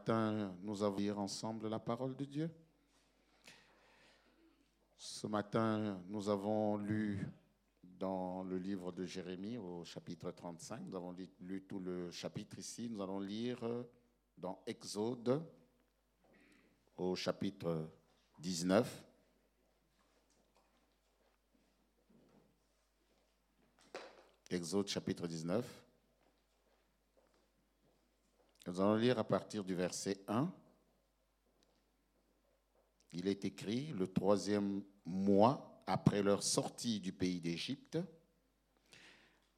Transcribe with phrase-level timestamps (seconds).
[0.00, 2.50] matin, nous allons lire ensemble la parole de Dieu.
[4.96, 7.28] Ce matin, nous avons lu
[7.98, 10.80] dans le livre de Jérémie au chapitre 35.
[10.86, 12.88] Nous avons lu tout le chapitre ici.
[12.88, 13.58] Nous allons lire
[14.38, 15.44] dans Exode
[16.96, 17.90] au chapitre
[18.38, 19.04] 19.
[24.48, 25.89] Exode chapitre 19.
[28.70, 30.48] Nous allons lire à partir du verset 1.
[33.10, 37.98] Il est écrit, le troisième mois après leur sortie du pays d'Égypte,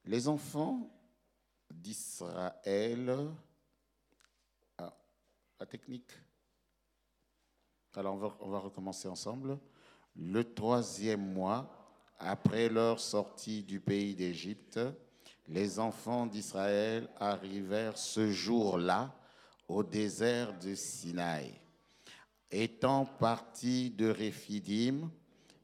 [0.06, 0.90] les enfants
[1.70, 3.28] d'Israël,
[4.78, 4.96] ah,
[5.60, 6.12] la technique,
[7.94, 9.58] alors on va, on va recommencer ensemble,
[10.16, 11.70] le troisième mois
[12.18, 14.80] après leur sortie du pays d'Égypte,
[15.48, 19.14] les enfants d'Israël arrivèrent ce jour-là
[19.68, 21.52] au désert de Sinaï.
[22.50, 25.10] Étant partis de Réphidim,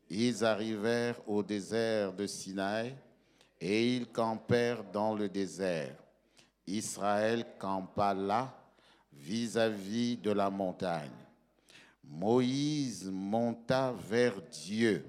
[0.09, 2.95] ils arrivèrent au désert de Sinaï
[3.61, 5.97] et ils campèrent dans le désert.
[6.67, 8.55] Israël campa là
[9.13, 11.11] vis-à-vis -vis de la montagne.
[12.05, 15.05] Moïse monta vers Dieu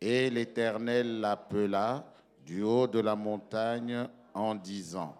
[0.00, 2.04] et l'Éternel l'appela
[2.48, 5.14] du haut de la montagne en disant,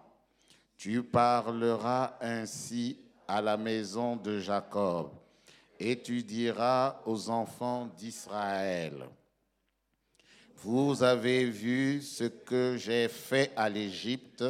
[0.75, 5.11] Tu parleras ainsi à la maison de Jacob,
[5.79, 9.05] et tu diras aux enfants d'Israël,
[10.55, 14.43] Vous avez vu ce que j'ai fait à l'Égypte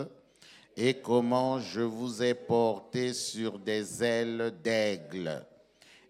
[0.77, 5.45] et comment je vous ai porté sur des ailes d'aigle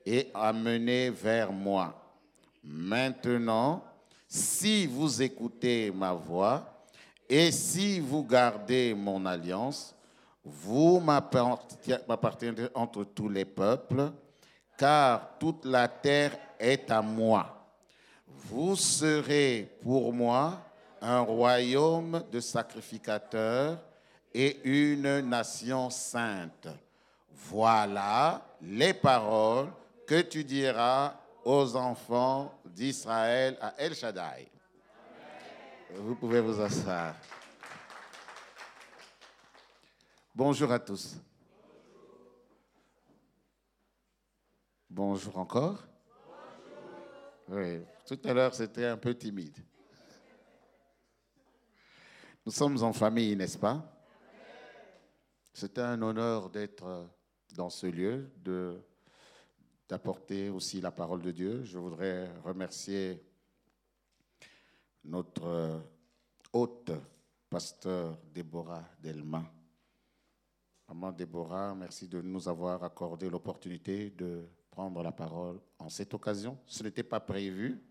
[0.05, 1.99] et amené vers moi.
[2.63, 3.83] Maintenant,
[4.29, 6.85] si vous écoutez ma voix
[7.27, 9.95] et si vous gardez mon alliance,
[10.45, 14.11] vous m'appartiendrez entre tous les peuples,
[14.77, 17.67] car toute la terre est à moi.
[18.27, 20.59] Vous serez pour moi
[21.01, 23.79] un royaume de sacrificateurs
[24.33, 26.67] et une nation sainte.
[27.33, 29.69] Voilà les paroles
[30.05, 31.15] que tu diras
[31.51, 34.51] aux enfants d'Israël à El Shaddai.
[35.95, 37.15] Vous pouvez vous asseoir.
[40.35, 41.15] Bonjour à tous.
[44.87, 45.83] Bonjour encore.
[47.47, 49.57] Oui, tout à l'heure c'était un peu timide.
[52.45, 53.83] Nous sommes en famille, n'est-ce pas?
[55.51, 57.09] C'est un honneur d'être
[57.55, 58.79] dans ce lieu, de
[59.89, 61.63] d'apporter aussi la parole de Dieu.
[61.63, 63.19] Je voudrais remercier
[65.03, 65.79] notre euh,
[66.53, 66.91] hôte,
[67.49, 69.43] pasteur Déborah Delma.
[70.87, 76.59] Maman Déborah, merci de nous avoir accordé l'opportunité de prendre la parole en cette occasion.
[76.67, 77.81] Ce n'était pas prévu.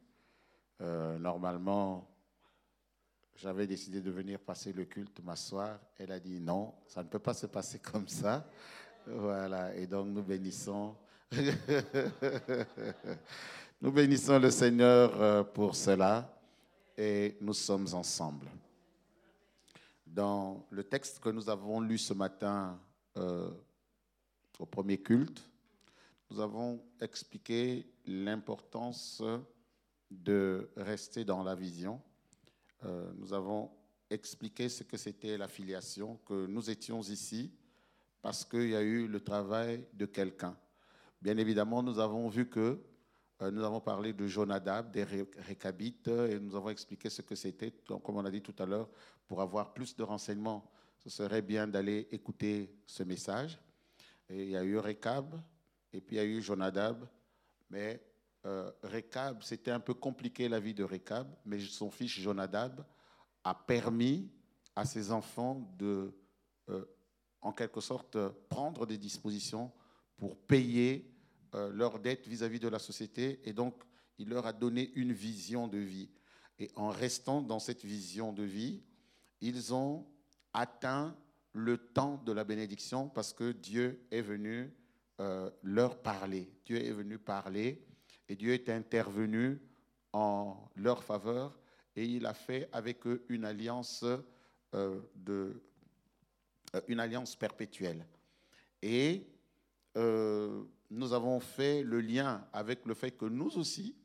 [0.80, 2.08] Euh, normalement,
[3.34, 5.80] j'avais décidé de venir passer le culte m'asseoir.
[5.96, 8.48] Elle a dit non, ça ne peut pas se passer comme ça.
[9.06, 10.94] Voilà, et donc nous bénissons
[13.82, 16.40] nous bénissons le Seigneur euh, pour cela
[16.96, 18.48] et nous sommes ensemble.
[20.06, 22.80] Dans le texte que nous avons lu ce matin
[23.18, 23.50] euh,
[24.58, 25.46] au premier culte,
[26.30, 29.22] nous avons expliqué l'importance
[30.10, 32.00] de rester dans la vision.
[32.84, 33.70] Euh, nous avons
[34.08, 37.52] expliqué ce que c'était la filiation, que nous étions ici
[38.22, 40.56] parce qu'il y a eu le travail de quelqu'un.
[41.20, 42.80] Bien évidemment, nous avons vu que
[43.40, 47.72] euh, nous avons parlé de Jonadab, des Récabites, et nous avons expliqué ce que c'était.
[47.86, 48.88] Comme on a dit tout à l'heure,
[49.26, 53.58] pour avoir plus de renseignements, ce serait bien d'aller écouter ce message.
[54.28, 55.40] Et il y a eu Récab,
[55.92, 57.06] et puis il y a eu Jonadab,
[57.70, 58.02] mais
[58.46, 62.84] euh, Récab, c'était un peu compliqué la vie de Récab, mais son fils Jonadab
[63.44, 64.30] a permis
[64.74, 66.12] à ses enfants de,
[66.68, 66.84] euh,
[67.40, 68.18] en quelque sorte,
[68.48, 69.72] prendre des dispositions
[70.16, 71.10] pour payer
[71.54, 73.40] euh, leurs dettes vis-à-vis de la société.
[73.44, 73.82] Et donc,
[74.18, 76.10] il leur a donné une vision de vie.
[76.58, 78.82] Et en restant dans cette vision de vie,
[79.40, 80.06] ils ont
[80.52, 81.16] atteint
[81.52, 84.72] le temps de la bénédiction parce que Dieu est venu
[85.20, 86.52] euh, leur parler.
[86.64, 87.84] Dieu est venu parler
[88.28, 89.60] et Dieu est intervenu
[90.12, 91.58] en leur faveur
[91.96, 94.04] et il a fait avec eux une alliance,
[94.74, 95.62] euh, de,
[96.88, 98.06] une alliance perpétuelle.
[98.82, 99.26] Et
[99.96, 103.96] euh, nous avons fait le lien avec le fait que nous aussi,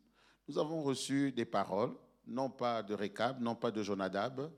[0.48, 1.94] nous avons reçu des paroles,
[2.27, 4.51] non pas de Récab, non pas de Jonadab,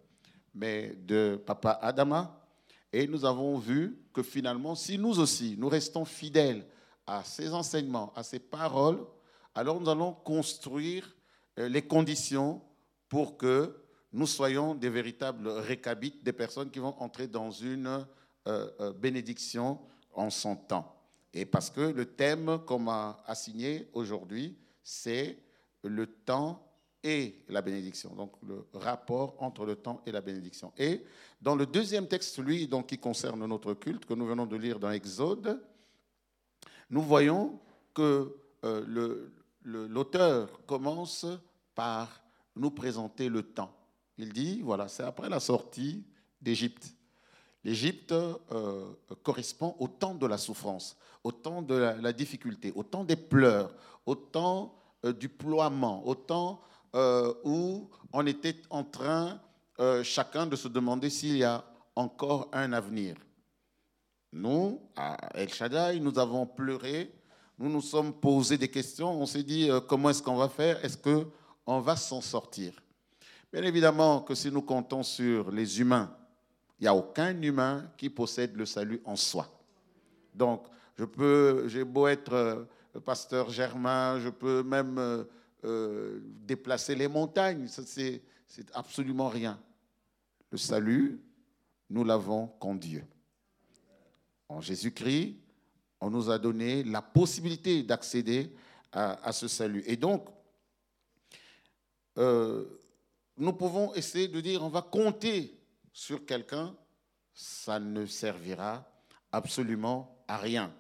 [0.54, 2.42] mais de Papa Adama.
[2.92, 6.66] Et nous avons vu que finalement, si nous aussi, nous restons fidèles
[7.06, 9.06] à ces enseignements, à ces paroles,
[9.54, 11.16] alors nous allons construire
[11.60, 12.62] euh, les conditions
[13.10, 13.76] pour que
[14.16, 18.06] nous soyons des véritables récabites, des personnes qui vont entrer dans une
[18.48, 19.78] euh, euh, bénédiction
[20.14, 20.96] en son temps.
[21.34, 25.38] Et parce que le thème qu'on m'a assigné aujourd'hui, c'est
[25.84, 26.66] le temps
[27.04, 28.16] et la bénédiction.
[28.16, 30.72] Donc le rapport entre le temps et la bénédiction.
[30.78, 31.04] Et
[31.42, 34.80] dans le deuxième texte, celui donc, qui concerne notre culte, que nous venons de lire
[34.80, 35.62] dans Exode,
[36.90, 37.60] nous voyons
[37.94, 38.34] que
[39.66, 41.26] l'auteur commence
[41.76, 42.22] par
[42.56, 43.76] nous présenter le temps.
[44.18, 46.06] Il dit, voilà, c'est après la sortie
[46.42, 46.96] d'Égypte.
[47.64, 53.04] L'Égypte euh, correspond au temps de la souffrance, au temps de la, difficulté, au temps
[53.04, 53.74] des pleurs,
[54.06, 56.62] au temps euh, du ploiement, au temps
[56.94, 59.42] euh, où on était en train
[60.04, 61.62] chacun de se demander s'il y a
[61.98, 63.18] encore un avenir.
[64.32, 67.14] Nous, à El Shaddai, nous avons pleuré,
[67.60, 70.98] nous nous sommes posé des questions, on s'est dit comment est-ce qu'on va faire, est-ce
[70.98, 72.72] qu'on va s'en sortir?
[73.56, 76.14] Bien évidemment que si nous comptons sur les humains,
[76.78, 79.48] il n'y a aucun humain qui possède le salut en soi.
[80.34, 80.66] Donc,
[80.98, 82.66] je peux, j'ai beau être euh,
[83.06, 85.24] pasteur germain, je peux même euh,
[85.64, 88.22] euh, déplacer les montagnes, c'est
[88.74, 89.58] absolument rien.
[90.52, 91.22] Le salut,
[91.90, 93.06] nous l'avons qu'en Dieu.
[94.50, 95.38] En Jésus-Christ,
[96.02, 98.52] on nous a donné la possibilité d'accéder
[98.92, 99.82] à, ce salut.
[99.88, 100.28] Et donc,
[103.38, 105.60] nous pouvons essayer de dire on va compter
[105.92, 106.76] sur quelqu'un,
[107.34, 108.90] ça ne servira
[109.32, 110.74] absolument à rien.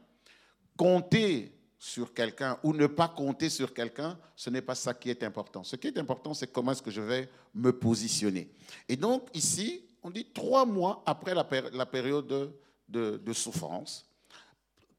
[0.77, 5.23] Compter sur quelqu'un ou ne pas compter sur quelqu'un, ce n'est pas ça qui est
[5.23, 5.63] important.
[5.63, 8.49] Ce qui est important, c'est comment est-ce que je vais me positionner.
[8.89, 11.43] Et donc ici, on dit trois mois après la,
[11.85, 12.53] période
[12.87, 14.09] de, souffrance,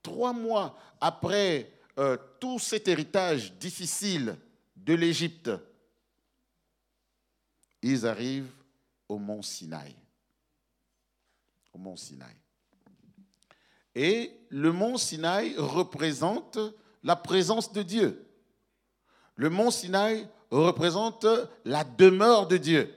[0.02, 4.36] trois mois après euh, tout cet héritage difficile
[4.76, 5.50] de l'Égypte,
[7.86, 8.50] ils arrivent
[9.08, 9.94] au mont Sinaï.
[11.72, 12.34] Au mont Sinaï.
[13.94, 16.58] Et le mont Sinaï représente
[17.02, 18.26] la présence de Dieu.
[19.36, 21.26] Le mont Sinaï représente
[21.64, 22.92] la demeure de Dieu.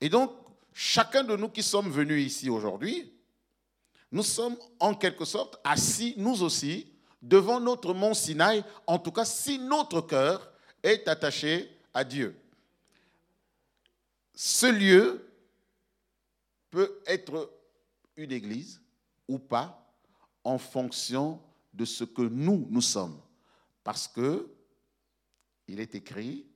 [0.00, 0.32] Et donc,
[0.72, 3.12] chacun de nous qui sommes venus ici aujourd'hui,
[4.12, 6.86] nous sommes en quelque sorte assis, nous aussi,
[7.20, 10.50] devant notre mont Sinaï, en tout cas si notre cœur
[10.82, 12.34] est attaché à Dieu
[14.42, 15.30] ce lieu
[16.70, 17.52] peut être
[18.16, 18.80] une église
[19.28, 19.94] ou pas
[20.44, 21.38] en fonction
[21.74, 23.20] de ce que nous, nous sommes.
[23.84, 24.50] Parce que
[25.68, 26.46] il est écrit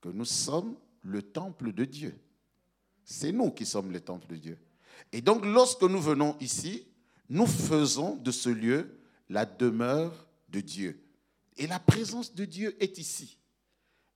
[0.00, 2.16] que nous sommes le temple de Dieu.
[3.02, 4.58] C'est nous qui sommes le temple de Dieu.
[5.10, 6.86] Et donc lorsque nous venons ici,
[7.28, 8.96] nous faisons de ce lieu
[9.28, 11.04] la demeure de Dieu.
[11.56, 13.40] Et la présence de Dieu est ici.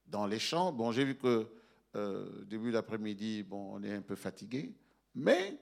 [0.07, 1.51] Dans les champs, bon, j'ai vu que
[1.97, 4.75] euh, début d'après-midi, on est un peu fatigué,
[5.15, 5.59] mais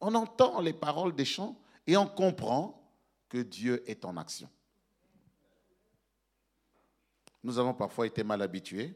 [0.00, 2.82] on entend les paroles des chants et on comprend
[3.28, 4.48] que Dieu est en action.
[7.42, 8.94] Nous avons parfois été mal habitués.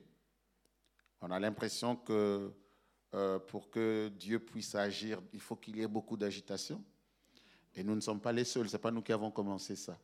[1.21, 2.53] On a l'impression que
[3.15, 6.83] euh, pour que Dieu puisse agir, il faut qu'il y ait beaucoup d'agitation.
[7.75, 9.99] Et nous ne sommes pas les seuls, ce n'est pas nous qui avons commencé ça.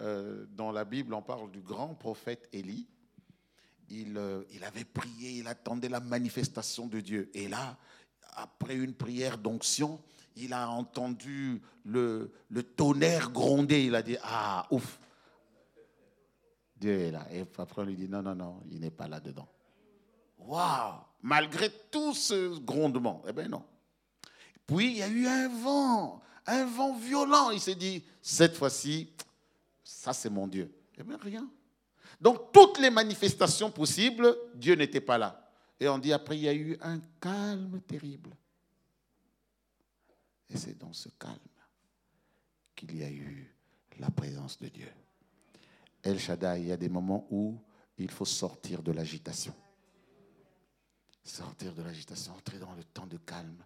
[0.00, 2.86] Euh, dans la Bible, on parle du grand prophète Élie,
[3.92, 7.30] euh, il, avait prié, il attendait la manifestation de Dieu.
[7.34, 7.76] Et là,
[8.34, 10.00] après une prière d'onction,
[10.36, 12.32] il a entendu le,
[12.76, 13.84] tonnerre gronder.
[13.84, 15.00] Il a dit, ah, ouf,
[16.76, 17.26] Dieu est là.
[17.32, 19.48] Et après, on lui dit, non, non, non, il n'est pas là-dedans.
[20.38, 23.22] Waouh Malgré tout ce grondement.
[23.28, 23.62] Eh bien non.
[24.66, 27.50] Puis, il y a eu un vent, un vent violent.
[27.50, 29.12] Il s'est dit, cette fois-ci,
[29.84, 30.72] ça c'est mon Dieu.
[30.96, 31.46] Eh bien rien.
[32.20, 35.50] Donc toutes les manifestations possibles, Dieu n'était pas là.
[35.78, 38.30] Et on dit après, il y a eu un calme terrible.
[40.50, 41.38] Et c'est dans ce calme
[42.76, 43.54] qu'il y a eu
[43.98, 44.88] la présence de Dieu.
[46.02, 47.58] El Shaddai, il y a des moments où
[47.98, 49.54] il faut sortir de l'agitation.
[51.22, 53.64] Sortir de l'agitation, entrer dans le temps de calme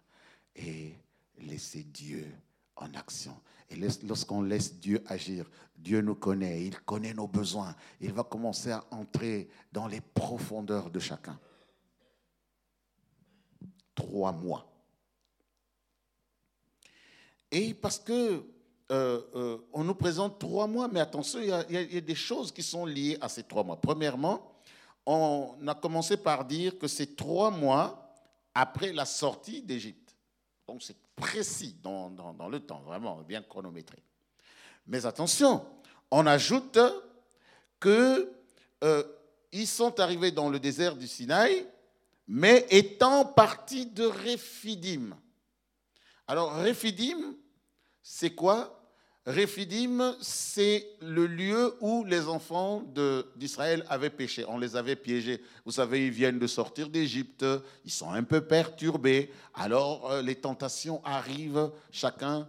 [0.55, 0.93] et
[1.39, 2.31] laisser Dieu
[2.75, 3.35] en action.
[3.69, 7.75] Et lorsqu'on laisse Dieu agir, Dieu nous connaît, il connaît nos besoins.
[7.99, 11.39] Il va commencer à entrer dans les profondeurs de chacun.
[13.95, 14.71] Trois mois.
[17.51, 18.43] Et parce que
[18.91, 22.15] euh, euh, on nous présente trois mois, mais attention, il y, a, y, a, des
[22.15, 23.81] choses qui sont liées à ces trois mois.
[23.81, 24.51] Premièrement,
[25.05, 28.13] on a commencé par dire que c'est trois mois
[28.53, 30.15] après la sortie d'Égypte.
[30.67, 32.09] Donc c'est précis dans,
[32.49, 34.03] le temps, vraiment bien chronométré.
[34.87, 35.65] Mais attention,
[36.11, 36.77] on ajoute
[37.81, 38.27] qu'ils
[38.83, 39.03] euh,
[39.65, 41.65] sont arrivés dans le désert du Sinaï,
[42.27, 45.15] mais étant partis de Réphidim.
[46.27, 47.35] Alors, Réphidim,
[48.01, 48.74] c'est quoi?
[49.25, 52.83] Réphidim, c'est le lieu où les enfants
[53.35, 54.45] d'Israël avaient péché.
[54.47, 55.41] On les avait piégés.
[55.65, 57.43] Vous savez, ils viennent de sortir d'Égypte,
[57.83, 59.31] ils sont un peu perturbés.
[59.55, 62.47] Alors, euh, les tentations arrivent, chacun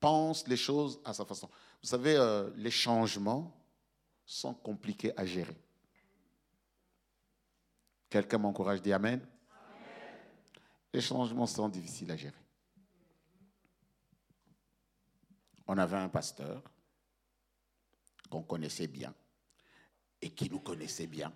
[0.00, 1.48] pense les choses à sa façon.
[1.80, 3.56] Vous savez, euh, les changements
[4.24, 5.56] sont compliqués à gérer.
[8.10, 9.20] Quelqu'un m'encourage, dit Amen.
[10.92, 12.45] Les changements sont difficiles à gérer.
[15.66, 16.62] On avait un pasteur
[18.30, 19.14] qu'on connaissait bien
[20.20, 21.32] et qui nous connaissait bien,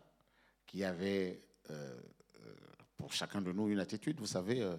[0.66, 2.00] qui avait euh,
[2.40, 2.54] euh,
[2.96, 4.18] pour chacun de nous une attitude.
[4.18, 4.76] Vous savez, euh,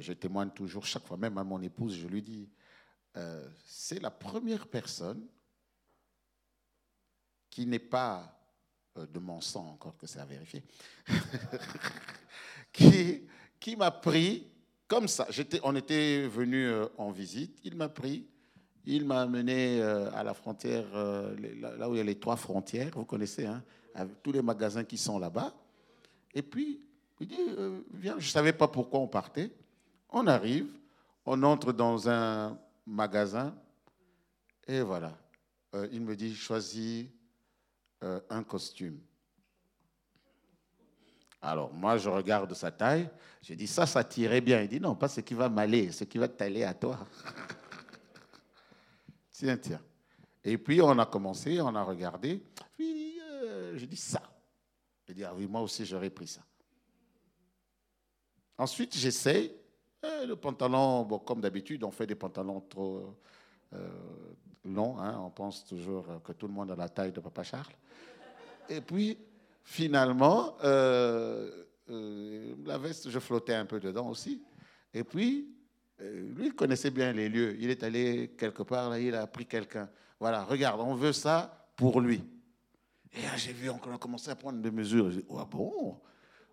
[0.00, 2.48] je témoigne toujours chaque fois, même à mon épouse, je lui dis,
[3.64, 5.26] c'est la première personne
[7.48, 8.30] qui n'est pas
[8.94, 10.62] de mon sang, encore que c'est à vérifier,
[12.72, 13.26] qui,
[13.58, 14.46] qui m'a pris
[14.86, 15.26] comme ça.
[15.62, 18.28] on était venu en visite, il m'a pris
[18.86, 22.36] il m'a amené euh, à la frontière, euh, là où il y a les trois
[22.36, 23.62] frontières, vous connaissez, hein,
[24.22, 25.52] tous les magasins qui sont là-bas.
[26.32, 26.80] Et puis,
[27.20, 29.50] il dit, euh, viens, je ne savais pas pourquoi on partait.
[30.10, 30.68] On arrive,
[31.24, 33.54] on entre dans un magasin,
[34.68, 35.12] et voilà.
[35.92, 37.06] il me dit, choisis
[38.30, 38.98] un costume.
[41.42, 43.08] Alors, moi, je regarde sa taille,
[43.42, 44.62] je dis, ça, ça tirait bien.
[44.62, 46.98] Il dit, non, pas ce qui va m'aller, ce qui va t'aller à toi.
[49.36, 49.82] Tiens, tiens.
[50.42, 52.42] Et puis on a commencé, on a regardé.
[52.74, 54.22] Puis euh, j'ai dit ça.
[55.06, 56.40] J'ai dit, ah oui, moi aussi j'aurais pris ça.
[58.56, 59.54] Ensuite, j'essaie.
[60.02, 63.14] le pantalon, bon, comme d'habitude, on fait des pantalons trop
[63.74, 63.88] euh,
[64.64, 64.98] longs.
[64.98, 67.74] Hein, on pense toujours que tout le monde a la taille de Papa Charles.
[68.70, 69.18] Et puis,
[69.62, 71.66] finalement, euh,
[72.64, 74.42] la veste, je flottais un peu dedans aussi.
[74.94, 75.55] Et puis,
[76.00, 77.56] euh, lui, il connaissait bien les lieux.
[77.58, 79.88] Il est allé quelque part, là, il a pris quelqu'un.
[80.20, 82.22] Voilà, regarde, on veut ça pour lui.
[83.12, 85.10] Et là, j'ai vu, on a à prendre des mesures.
[85.10, 86.00] J'ai dit, oh, bon?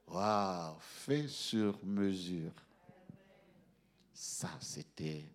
[0.07, 2.51] Waouh, fait sur mesure.
[4.13, 5.25] Ça, c'était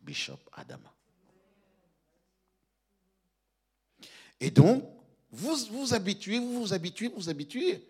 [0.00, 0.92] Bishop Adama.
[4.40, 4.84] Et donc,
[5.30, 7.86] vous vous habituez, vous vous habituez, vous habituez.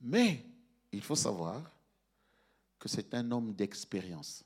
[0.00, 0.44] Mais
[0.92, 1.62] il faut savoir
[2.78, 4.44] que c'est un homme d'expérience.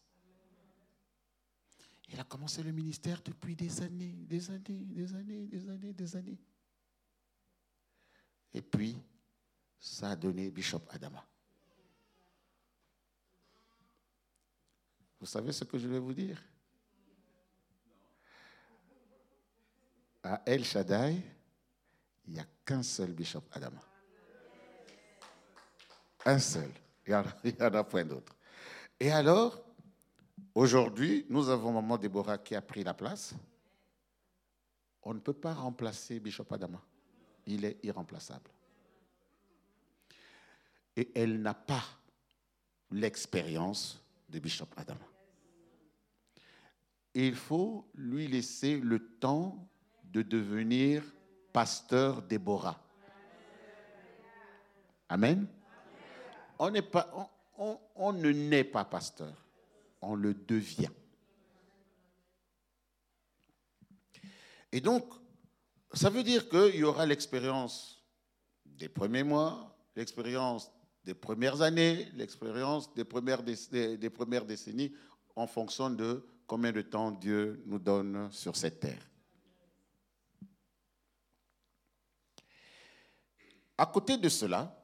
[2.09, 6.17] Il a commencé le ministère depuis des années, des années, des années, des années, des
[6.17, 6.39] années.
[8.55, 8.97] Et puis,
[9.79, 11.25] ça a donné Bishop Adama.
[15.21, 16.43] Vous savez ce que je vais vous dire?
[20.23, 21.21] À El Shaddai,
[22.27, 23.81] il n'y a qu'un seul Bishop Adama.
[26.25, 26.71] Un seul.
[27.07, 28.37] Il n'y en, a point d'autre.
[29.01, 29.68] Et alors,
[30.59, 33.33] Aujourd'hui, nous avons Maman Déborah qui a pris la place.
[35.05, 36.83] On ne peut pas remplacer Bishop Adama.
[37.47, 38.51] Il est irremplaçable.
[40.97, 41.85] Et elle n'a pas
[42.91, 45.07] l'expérience de Bishop Adama.
[47.15, 49.65] Il faut lui laisser le temps
[50.03, 51.05] de devenir
[51.53, 52.83] pasteur Déborah.
[55.09, 55.47] Amen.
[56.59, 56.73] On,
[57.95, 59.48] on ne naît pas pasteur
[60.01, 60.91] on le devient.
[64.73, 65.05] Et donc,
[65.95, 68.05] ça veut dire qu'il y aura l'expérience
[68.65, 70.71] des premiers mois, l'expérience
[71.05, 74.95] des premières années, l'expérience des premières, décennies,
[75.35, 79.09] en fonction de combien de temps Dieu nous donne sur cette terre.
[83.77, 84.75] À côté de cela,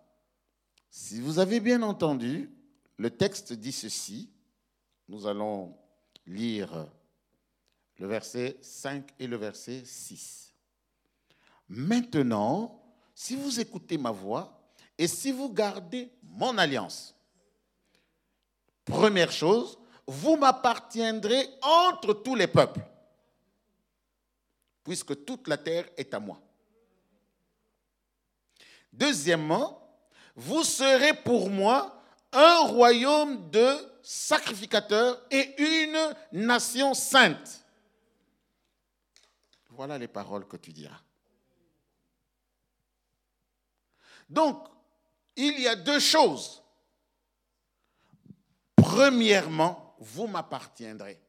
[0.88, 2.50] si vous avez bien entendu,
[2.96, 4.30] le texte dit ceci,
[5.08, 5.76] nous allons
[6.26, 6.86] lire
[7.98, 10.52] le verset 5 et le verset 6.
[11.68, 12.82] Maintenant,
[13.14, 14.60] si vous écoutez ma voix
[14.98, 17.14] et si vous gardez mon alliance,
[18.84, 22.84] première chose, vous m'appartiendrez entre tous les peuples,
[24.82, 26.40] puisque toute la terre est à moi.
[28.92, 29.80] Deuxièmement,
[30.36, 37.64] vous serez pour moi un royaume de sacrificateurs et une nation sainte.
[39.70, 41.00] Voilà les paroles que tu diras.
[44.28, 44.68] Donc,
[45.36, 46.62] il y a deux choses.
[48.76, 51.20] Premièrement, vous m'appartiendrez.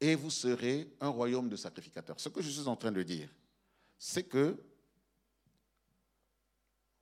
[0.00, 2.20] Et vous serez un royaume de sacrificateurs.
[2.20, 3.30] Ce que je suis en train de dire,
[3.98, 4.62] c'est que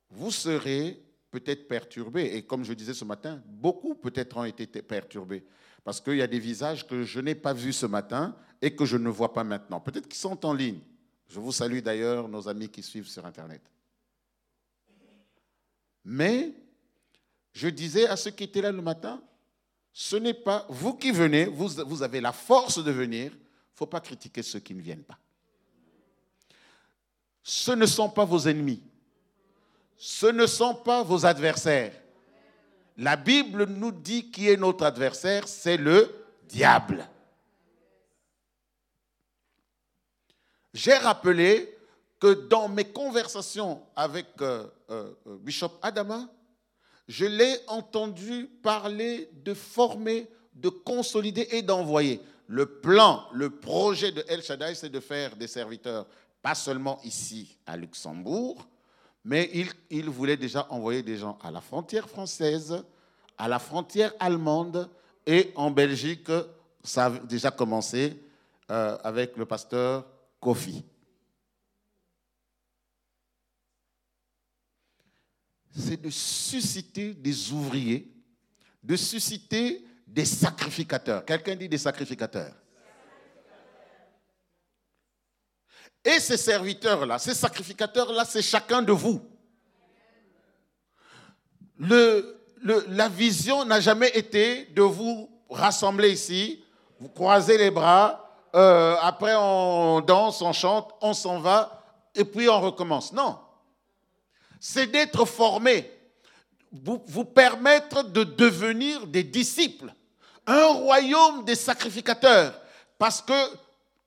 [0.09, 1.03] vous serez
[1.33, 2.35] peut-être perturbés.
[2.35, 5.43] Et comme je disais ce matin, beaucoup peut-être ont été perturbés.
[5.83, 8.85] Parce qu'il y a des visages que je n'ai pas vus ce matin et que
[8.85, 9.79] je ne vois pas maintenant.
[9.79, 10.79] Peut-être qu'ils sont en ligne.
[11.27, 13.63] Je vous salue d'ailleurs, nos amis qui suivent sur Internet.
[16.05, 16.53] Mais
[17.51, 19.19] je disais à ceux qui étaient là le matin,
[19.91, 23.87] ce n'est pas vous qui venez, vous, avez la force de venir, il ne faut
[23.87, 25.17] pas critiquer ceux qui ne viennent pas.
[27.41, 28.83] Ce ne sont pas vos ennemis
[30.05, 31.93] ce ne sont pas vos adversaires.
[32.97, 37.07] La Bible nous dit qui est notre adversaire, c'est le diable.
[40.73, 41.73] J'ai rappelé
[42.19, 46.27] que dans mes conversations avec euh, euh, euh, Bishop Adama,
[47.07, 52.19] je l'ai entendu parler de former, de consolider et d'envoyer.
[52.47, 56.05] Le plan, le projet de El Shaddai, c'est de faire des serviteurs,
[56.41, 58.67] pas seulement ici à Luxembourg,
[59.23, 59.49] mais
[59.89, 62.83] il, voulait déjà envoyer des gens à la frontière française,
[63.37, 64.89] à la frontière allemande
[65.25, 66.29] et en Belgique.
[66.83, 68.21] Ça a déjà commencé
[68.69, 70.05] euh, avec le pasteur
[70.39, 70.83] Kofi.
[75.75, 78.11] C'est de susciter des ouvriers,
[78.83, 81.25] de susciter des sacrificateurs.
[81.25, 82.53] Quelqu'un dit des sacrificateurs.
[86.05, 89.21] Et ces serviteurs-là, ces sacrificateurs-là, c'est chacun de vous.
[91.79, 96.63] La vision n'a jamais été de vous rassembler ici,
[96.99, 98.23] vous croisez les bras,
[98.55, 101.83] euh, après on danse, on chante, on s'en va,
[102.15, 103.11] et puis on recommence.
[103.13, 103.39] Non.
[104.59, 105.91] C'est d'être formé,
[106.71, 109.93] vous, vous permettre de devenir des disciples,
[110.45, 112.59] un royaume des sacrificateurs.
[112.97, 113.33] Parce que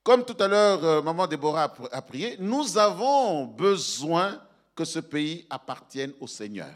[0.07, 4.41] comme tout à l'heure, euh, Maman Déborah a prié, nous avons besoin
[4.73, 6.71] que ce pays appartienne au Seigneur.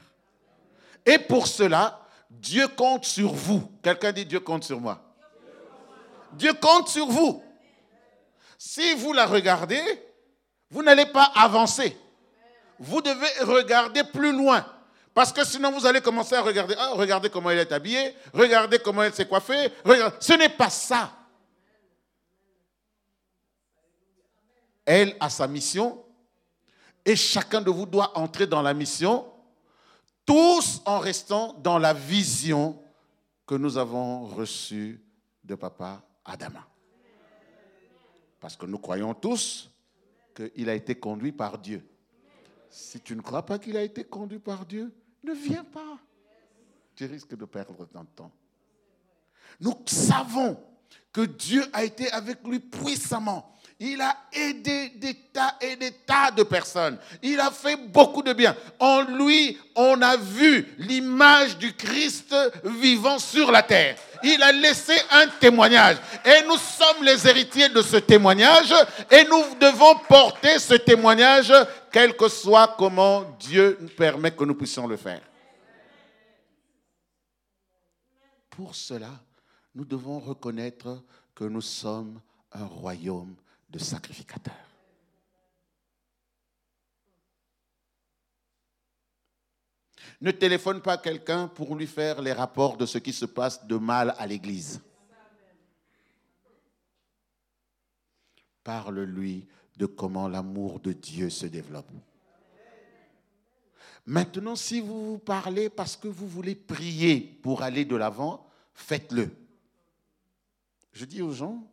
[1.07, 3.71] Et pour cela, Dieu compte sur vous.
[3.85, 5.01] Quelqu'un dit Dieu compte sur moi.
[6.33, 7.41] Dieu compte sur vous.
[8.59, 9.81] Si vous la regardez,
[10.69, 11.97] vous n'allez pas avancer.
[12.81, 14.67] Vous devez regarder plus loin.
[15.15, 16.75] Parce que sinon, vous allez commencer à regarder.
[16.77, 18.13] Ah, regardez comment elle est habillée.
[18.35, 19.71] Regardez comment elle s'est coiffée.
[20.19, 21.13] Ce n'est pas ça.
[24.85, 26.05] Elle a sa mission
[27.05, 29.27] et chacun de vous doit entrer dans la mission,
[30.27, 32.81] tous en restant dans la vision
[33.47, 35.03] que nous avons reçue
[35.43, 36.67] de Papa Adama.
[38.39, 39.71] Parce que nous croyons tous
[40.35, 41.85] qu'il a été conduit par Dieu.
[42.69, 44.93] Si tu ne crois pas qu'il a été conduit par Dieu,
[45.25, 45.99] ne viens pas.
[46.95, 48.31] Tu risques de perdre ton temps.
[49.61, 50.57] Nous savons
[51.13, 53.57] que Dieu a été avec lui puissamment.
[53.83, 56.99] Il a aidé des tas et des tas de personnes.
[57.23, 58.55] Il a fait beaucoup de bien.
[58.79, 63.97] En lui, on a vu l'image du Christ vivant sur la terre.
[64.23, 65.97] Il a laissé un témoignage.
[66.27, 68.75] Et nous sommes les héritiers de ce témoignage.
[69.11, 71.51] Et nous devons porter ce témoignage,
[71.91, 75.23] quel que soit comment Dieu nous permet que nous puissions le faire.
[78.51, 79.23] Pour cela,
[79.75, 81.03] nous devons reconnaître
[81.35, 82.21] que nous sommes
[82.53, 83.35] un royaume
[83.71, 84.55] de sacrificateur.
[90.21, 93.77] Ne téléphone pas quelqu'un pour lui faire les rapports de ce qui se passe de
[93.77, 94.81] mal à l'église.
[98.63, 101.91] Parle-lui de comment l'amour de Dieu se développe.
[104.05, 109.31] Maintenant, si vous vous parlez parce que vous voulez prier pour aller de l'avant, faites-le.
[110.93, 111.67] Je dis aux gens,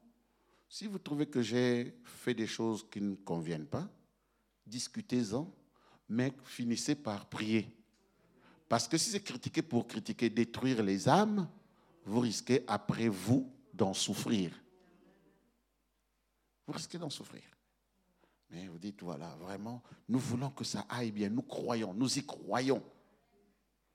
[0.69, 3.87] si vous trouvez que j'ai fait des choses qui ne conviennent pas,
[4.65, 5.51] discutez-en,
[6.09, 7.73] mais finissez par prier.
[8.67, 11.47] Parce que si c'est critiquer pour critiquer, détruire les âmes,
[12.03, 14.51] vous risquez après vous d'en souffrir.
[16.65, 17.43] Vous risquez d'en souffrir.
[18.49, 21.29] Mais vous dites, voilà, vraiment, nous voulons que ça aille bien.
[21.29, 22.83] Nous croyons, nous y croyons.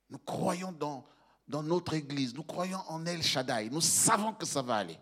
[0.09, 1.05] Nous croyons dans,
[1.49, 2.35] dans notre Église.
[2.35, 3.71] Nous croyons en El Shaddai.
[3.71, 4.99] Nous savons que ça va aller.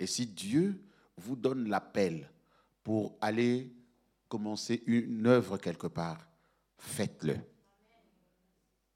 [0.00, 0.82] Et si Dieu
[1.18, 2.28] vous donne l'appel
[2.82, 3.70] pour aller
[4.28, 6.26] commencer une œuvre quelque part,
[6.78, 7.36] faites-le.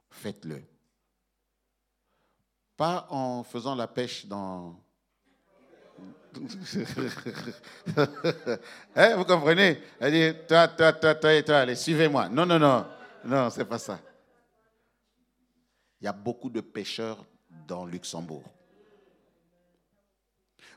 [0.09, 0.63] Faites-le.
[2.77, 4.81] Pas en faisant la pêche dans...
[8.97, 9.81] hein, vous comprenez?
[10.01, 12.31] Elle dit, toi, toi, toi, toi et toi, allez, suivez-moi.
[12.31, 12.87] Non, non, non.
[13.25, 14.01] Non, c'est pas ça.
[16.01, 17.25] Il y a beaucoup de pêcheurs
[17.69, 18.43] dans Luxembourg.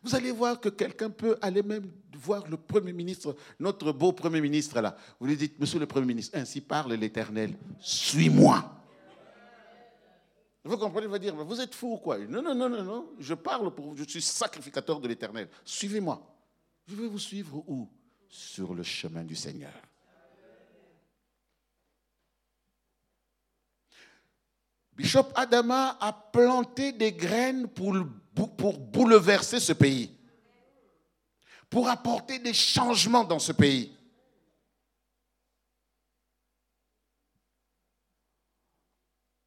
[0.04, 4.42] Vous allez voir que quelqu'un peut aller même voir le Premier ministre, notre beau Premier
[4.42, 4.96] ministre là.
[5.20, 8.74] Vous lui dites, Monsieur le Premier ministre, ainsi parle l'Éternel, suis-moi.
[10.64, 12.18] Vous comprenez, il va dire, vous êtes fou ou quoi?
[12.18, 15.48] Non, non, non, non, non, je parle pour vous, je suis sacrificateur de l'Éternel.
[15.64, 16.22] Suivez-moi.
[16.88, 17.88] Je vais vous suivre où?
[18.30, 19.72] Sur le chemin du Seigneur.
[24.98, 27.94] Bishop Adama a planté des graines pour,
[28.92, 30.12] bouleverser ce pays,
[31.70, 33.96] pour apporter des changements dans ce pays.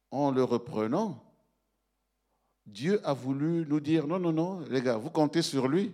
[0.09, 1.21] En le reprenant,
[2.65, 5.93] Dieu a voulu nous dire, non, non, non, les gars, vous comptez sur lui.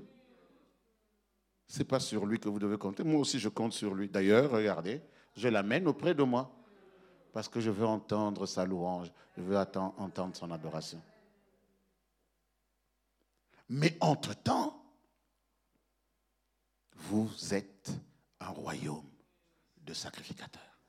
[1.66, 3.04] Ce n'est pas sur lui que vous devez compter.
[3.04, 4.08] Moi aussi, je compte sur lui.
[4.08, 5.02] D'ailleurs, regardez,
[5.36, 6.57] je l'amène auprès de moi
[7.38, 11.00] parce que je veux entendre sa louange, je veux entendre son adoration.
[13.70, 14.84] Mais entre-temps,
[16.96, 17.92] vous êtes
[18.40, 19.06] un royaume
[19.84, 20.80] de sacrificateurs.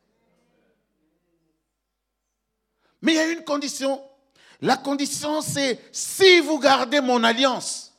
[3.02, 4.02] Mais il y a une condition.
[4.62, 7.92] La condition, c'est si vous gardez mon alliance.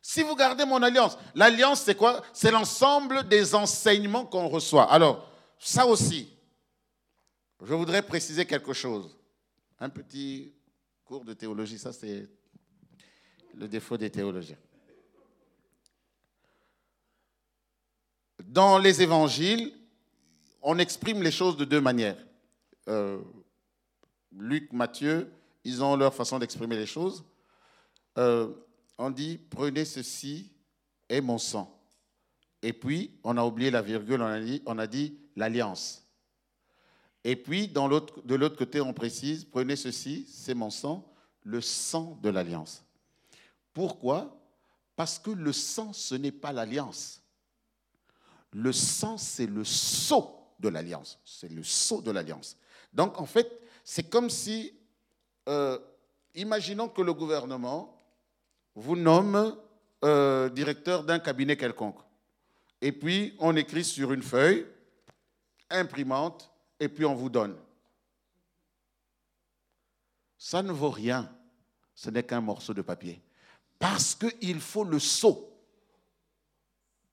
[0.00, 1.16] Si vous gardez mon alliance.
[1.36, 2.22] L'alliance, c'est quoi?
[2.32, 4.90] C'est l'ensemble des enseignements qu'on reçoit.
[4.92, 5.28] Alors,
[5.60, 6.31] ça aussi,
[7.64, 9.16] je voudrais préciser quelque chose.
[9.78, 10.52] Un petit
[11.04, 12.28] cours de théologie, ça c'est
[13.54, 14.58] le défaut des théologiens.
[18.44, 19.72] Dans les évangiles,
[20.60, 22.18] on exprime les choses de deux manières.
[22.88, 23.20] Euh,
[24.36, 25.32] Luc, Matthieu,
[25.64, 27.24] ils ont leur façon d'exprimer les choses.
[28.18, 28.52] Euh,
[28.98, 30.50] on dit, prenez ceci
[31.08, 31.78] et mon sang.
[32.62, 36.01] Et puis, on a oublié la virgule, on a dit, on a dit l'alliance.
[37.24, 41.08] Et puis, de l'autre côté, on précise, prenez ceci, c'est mon sang,
[41.44, 42.84] le sang de l'alliance.
[43.72, 44.36] Pourquoi?
[44.96, 47.22] Parce que le sang, ce n'est pas l'alliance.
[48.52, 51.18] Le sang, c'est le sceau de l'alliance.
[51.24, 52.56] C'est le sceau de l'alliance.
[52.92, 54.74] Donc, en fait, c'est comme si,
[55.48, 55.78] euh,
[56.34, 57.96] imaginons que le gouvernement
[58.74, 59.56] vous nomme
[60.04, 61.98] euh, directeur d'un cabinet quelconque.
[62.80, 64.66] Et puis, on écrit sur une feuille,
[65.70, 66.51] imprimante,
[66.82, 67.56] et puis on vous donne.
[70.36, 71.30] Ça ne vaut rien.
[71.94, 73.22] Ce n'est qu'un morceau de papier.
[73.78, 75.48] Parce qu'il faut le sceau.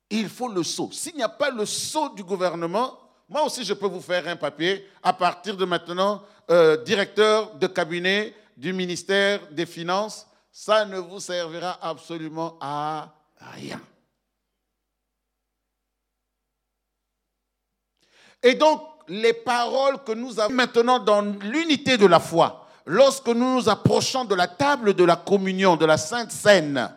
[0.10, 0.90] Il faut le sceau.
[0.92, 4.36] S'il n'y a pas le sceau du gouvernement, moi aussi je peux vous faire un
[4.36, 10.26] papier à partir de maintenant, euh, directeur de cabinet du ministère des Finances.
[10.52, 13.80] Ça ne vous servira absolument à rien.
[18.42, 23.56] Et donc, les paroles que nous avons maintenant dans l'unité de la foi, lorsque nous
[23.56, 26.94] nous approchons de la table de la communion, de la Sainte Seine,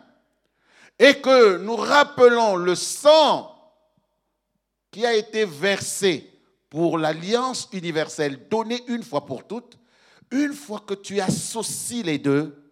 [0.99, 3.49] et que nous rappelons le sang
[4.91, 6.29] qui a été versé
[6.69, 9.77] pour l'alliance universelle donnée une fois pour toutes,
[10.31, 12.71] une fois que tu associes les deux,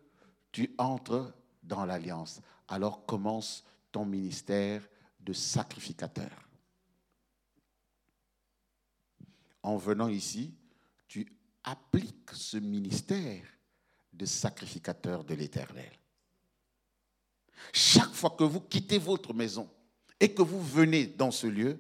[0.52, 2.42] tu entres dans l'alliance.
[2.68, 4.82] Alors commence ton ministère
[5.20, 6.30] de sacrificateur.
[9.64, 10.54] En venant ici,
[11.08, 11.28] tu
[11.64, 13.44] appliques ce ministère
[14.14, 15.92] de sacrificateur de l'Éternel.
[17.74, 19.70] Chaque fois que vous quittez votre maison
[20.20, 21.78] et que vous venez dans ce lieu,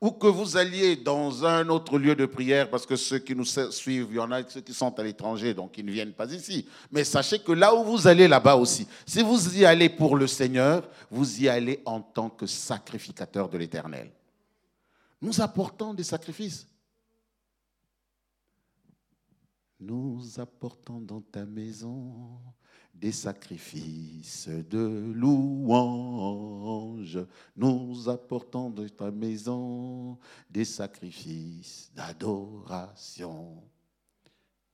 [0.00, 3.44] ou que vous alliez dans un autre lieu de prière, parce que ceux qui nous
[3.44, 6.30] suivent, il y en a ceux qui sont à l'étranger, donc ils ne viennent pas
[6.30, 6.66] ici.
[6.90, 10.26] Mais sachez que là où vous allez là-bas aussi, si vous y allez pour le
[10.26, 14.10] Seigneur, vous y allez en tant que sacrificateur de l'Éternel
[15.20, 16.66] nous apportons des sacrifices.
[19.80, 22.40] Nous apportons dans ta maison
[22.94, 26.46] des sacrifices de louange.
[27.56, 33.62] Nous apportons dans ta maison des sacrifices d'adoration.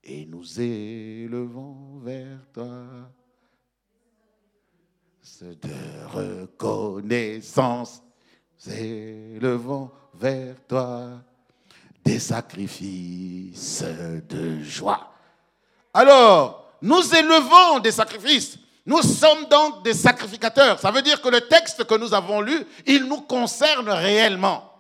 [0.03, 3.11] Et nous élevons vers toi
[5.41, 8.03] de reconnaissance
[8.69, 11.09] élevons vers toi
[12.05, 13.85] des sacrifices
[14.29, 15.13] de joie.
[15.93, 18.59] Alors, nous élevons des sacrifices.
[18.87, 20.79] Nous sommes donc des sacrificateurs.
[20.81, 24.71] Ça veut dire que le texte que nous avons lu, il nous concerne réellement.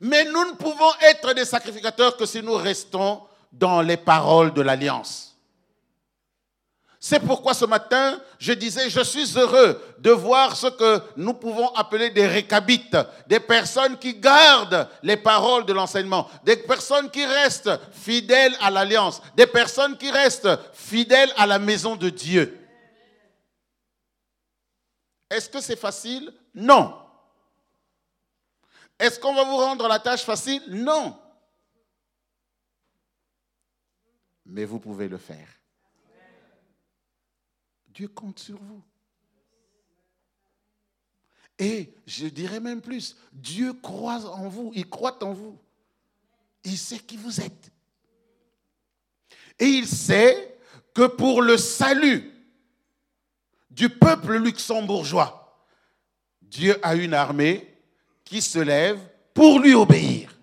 [0.00, 4.62] Mais nous ne pouvons être des sacrificateurs que si nous restons dans les paroles de
[4.62, 5.27] l'alliance.
[7.08, 11.68] C'est pourquoi ce matin, je disais, je suis heureux de voir ce que nous pouvons
[11.68, 17.70] appeler des récabites, des personnes qui gardent les paroles de l'enseignement, des personnes qui restent
[17.92, 22.58] fidèles à l'alliance, des personnes qui restent fidèles à la maison de Dieu.
[25.30, 26.30] Est-ce que c'est facile?
[26.54, 26.94] Non.
[28.98, 30.62] Est-ce qu'on va vous rendre la tâche facile?
[30.68, 31.18] Non.
[34.44, 35.57] Mais vous pouvez le faire.
[37.98, 38.80] Dieu compte sur vous.
[41.58, 45.58] Et je dirais même plus, Dieu croit en vous, il croit en vous.
[46.62, 47.72] Il sait qui vous êtes.
[49.58, 50.60] Et il sait
[50.94, 52.32] que pour le salut
[53.68, 55.66] du peuple luxembourgeois,
[56.40, 57.66] Dieu a une armée
[58.22, 59.00] qui se lève
[59.34, 60.37] pour lui obéir.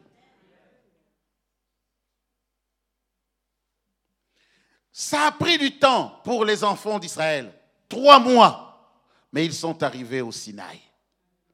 [4.98, 7.54] Ça a pris du temps pour les enfants d'Israël,
[7.90, 8.96] trois mois,
[9.30, 10.80] mais ils sont arrivés au Sinaï.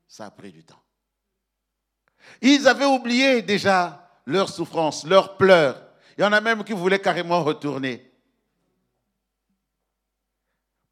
[0.07, 0.79] Ça a pris du temps.
[2.39, 5.81] Ils avaient oublié déjà leur souffrance, leurs pleurs.
[6.15, 8.11] Il y en a même qui voulaient carrément retourner.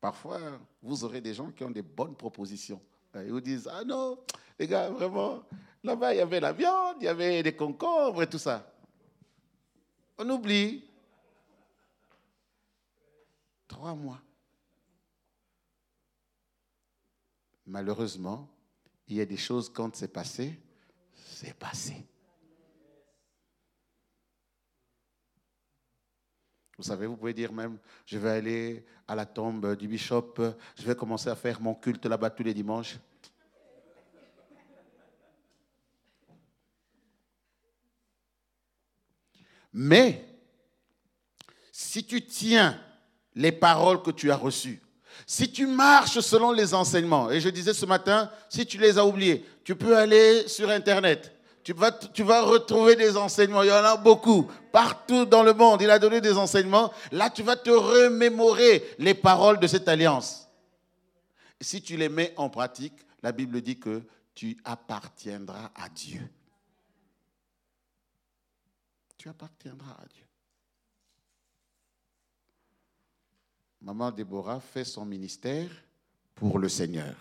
[0.02, 0.40] Parfois,
[0.82, 2.82] vous aurez des gens qui ont des bonnes propositions.
[3.14, 4.18] Ils vous disent, ah non,
[4.58, 5.44] les gars, vraiment,
[5.84, 8.74] là-bas, il y avait la viande, il y avait des concombres et tout ça.
[10.18, 10.89] On oublie
[13.70, 14.20] Trois mois.
[17.68, 18.50] Malheureusement,
[19.08, 20.60] il y a des choses, quand c'est passé,
[21.14, 22.04] c'est passé.
[26.78, 30.34] Vous savez, vous pouvez dire même, je vais aller à la tombe du bishop,
[30.76, 32.98] je vais commencer à faire mon culte là-bas tous les dimanches.
[39.72, 40.26] Mais,
[41.72, 42.84] si tu tiens
[43.40, 44.82] les paroles que tu as reçues.
[45.26, 49.06] Si tu marches selon les enseignements, et je disais ce matin, si tu les as
[49.06, 51.34] oubliés, tu peux aller sur Internet.
[51.64, 53.64] Tu vas, tu vas retrouver des enseignements.
[53.64, 54.52] Il y en a beaucoup.
[54.74, 56.92] Partout dans le monde, il a donné des enseignements.
[57.12, 60.50] Là, tu vas te remémorer les paroles de cette alliance.
[61.62, 64.02] Si tu les mets en pratique, la Bible dit que
[64.36, 66.22] tu appartiendras à Dieu.
[69.18, 70.29] Tu appartiendras à Dieu.
[73.82, 75.70] Maman Déborah fait son ministère
[76.36, 77.16] pour le Seigneur.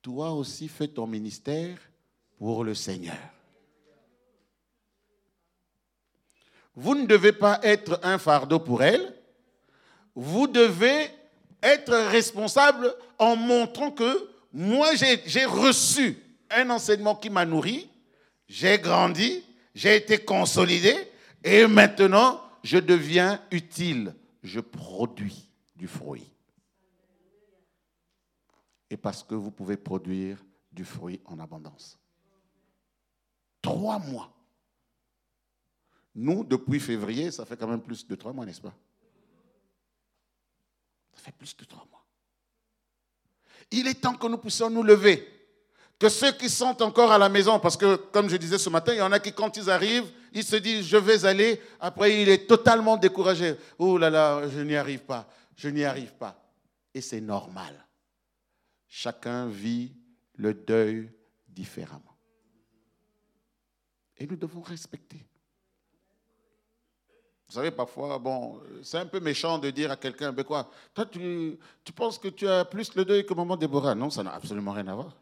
[0.00, 1.78] Toi aussi fais ton ministère
[2.38, 3.18] pour le Seigneur.
[6.74, 9.14] Vous ne devez pas être un fardeau pour elle.
[10.14, 11.08] Vous devez
[11.62, 16.18] être responsable en montrant que moi, j'ai reçu
[16.50, 17.88] un enseignement qui m'a nourri,
[18.46, 19.42] j'ai grandi,
[19.74, 20.94] j'ai été consolidé
[21.42, 26.30] et maintenant, je deviens utile je produis du fruit.
[28.90, 31.98] Et parce que vous pouvez produire du fruit en abondance.
[33.60, 34.32] Trois mois.
[36.14, 38.74] Nous, depuis février, ça fait quand même plus de trois mois, n'est-ce pas?
[41.14, 42.04] Ça fait plus de trois mois.
[43.70, 45.41] Il est temps que nous puissions nous lever.
[46.02, 48.92] Que ceux qui sont encore à la maison, parce que comme je disais ce matin,
[48.92, 51.62] il y en a qui, quand ils arrivent, il se dit, je vais aller.
[51.78, 53.54] Après, il est totalement découragé.
[53.78, 55.28] Oh là là, je n'y arrive pas.
[55.54, 56.44] Je n'y arrive pas.
[56.92, 57.86] Et c'est normal.
[58.88, 59.92] Chacun vit
[60.34, 61.08] le deuil
[61.46, 62.16] différemment.
[64.18, 65.24] Et nous devons respecter.
[67.46, 71.06] Vous savez, parfois, bon, c'est un peu méchant de dire à quelqu'un, ben quoi, toi,
[71.06, 73.94] tu, tu, penses que tu as plus le deuil que maman Déborah.
[73.94, 75.21] Non, ça n'a absolument rien à voir.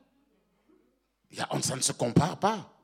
[1.32, 2.76] Ça ne se compare pas.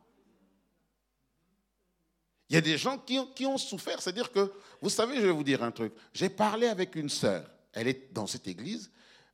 [2.49, 4.01] Il y a des gens qui ont, qui ont souffert.
[4.01, 5.93] C'est-à-dire que, vous savez, je vais vous dire un truc.
[6.13, 7.51] J'ai parlé avec une sœur.
[7.73, 8.91] Elle est dans cette église.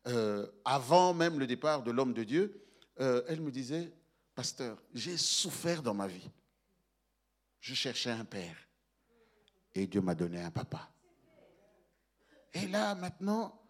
[0.06, 2.64] Euh, avant même le départ de l'homme de Dieu,
[3.00, 3.92] euh, elle me disait,
[4.34, 6.28] pasteur, j'ai souffert dans ma vie.
[7.60, 8.56] Je cherchais un père.
[9.74, 10.90] Et Dieu m'a donné un papa.
[12.54, 13.61] Et là, maintenant,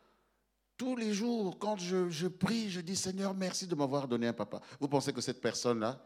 [0.82, 4.60] tous les jours, quand je, prie, je dis, Seigneur, merci de m'avoir donné un papa.
[4.80, 6.04] Vous pensez que cette personne-là,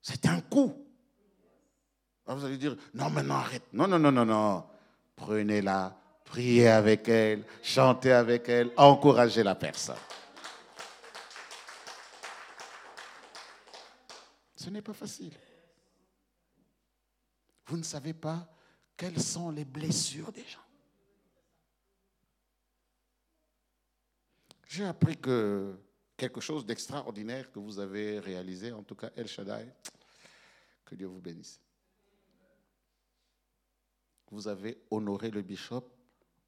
[0.00, 0.72] c'est un coup.
[2.24, 3.64] Ah, vous allez dire, non, maintenant arrête.
[3.72, 4.64] Non, non, non, non, non.
[5.16, 9.96] Prenez-la, priez avec elle, chantez avec elle, encouragez la personne.
[14.54, 15.32] Ce n'est pas facile.
[17.66, 18.46] Vous ne savez pas
[18.96, 20.60] quelles sont les blessures des gens.
[24.74, 25.78] J'ai appris que
[26.16, 29.72] quelque chose d'extraordinaire que vous avez réalisé, en tout cas El Shaddai,
[30.84, 31.60] que Dieu vous bénisse
[34.32, 35.84] vous avez honoré le bishop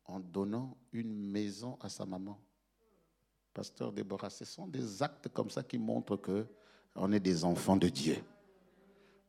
[0.07, 2.37] en donnant une maison à sa maman.
[3.55, 6.49] Pasteur Déborah, ce sont des actes comme ça qui montrent que
[6.97, 8.17] on est des enfants de Dieu.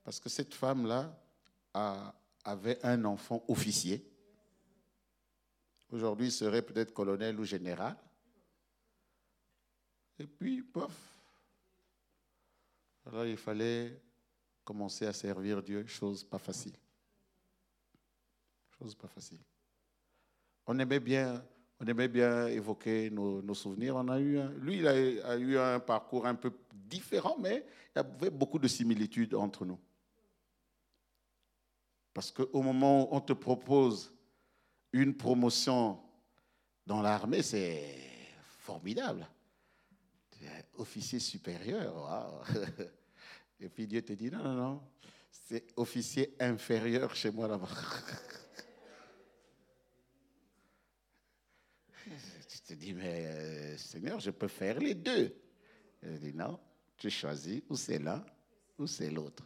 [0.03, 1.15] Parce que cette femme-là
[2.43, 4.03] avait un enfant officier.
[5.91, 7.95] Aujourd'hui, serait peut-être colonel ou général.
[10.19, 10.91] Et puis, pof.
[13.05, 14.01] Alors, il fallait
[14.63, 16.73] commencer à servir Dieu, chose pas facile.
[18.77, 19.39] Chose pas facile.
[20.65, 21.41] On aimait bien,
[21.79, 23.95] bien évoquer nos, souvenirs.
[23.95, 27.99] On a eu lui, il a, eu un parcours un peu différent, mais il y
[27.99, 29.79] avait beaucoup de similitudes entre nous.
[32.13, 34.13] Parce qu'au moment où on te propose
[34.91, 35.99] une promotion
[36.85, 37.95] dans l'armée, c'est
[38.59, 39.27] formidable.
[40.77, 42.45] Officier supérieur,
[43.59, 44.83] Et puis Dieu te dit, non, non, non,
[45.31, 47.67] c'est officier inférieur chez moi là-bas.
[52.47, 55.35] tu te dis, mais euh, Seigneur, je peux faire les deux.
[56.03, 56.59] Il dit, non,
[56.95, 58.23] tu choisis ou c'est l'un
[58.77, 59.43] ou c'est l'autre.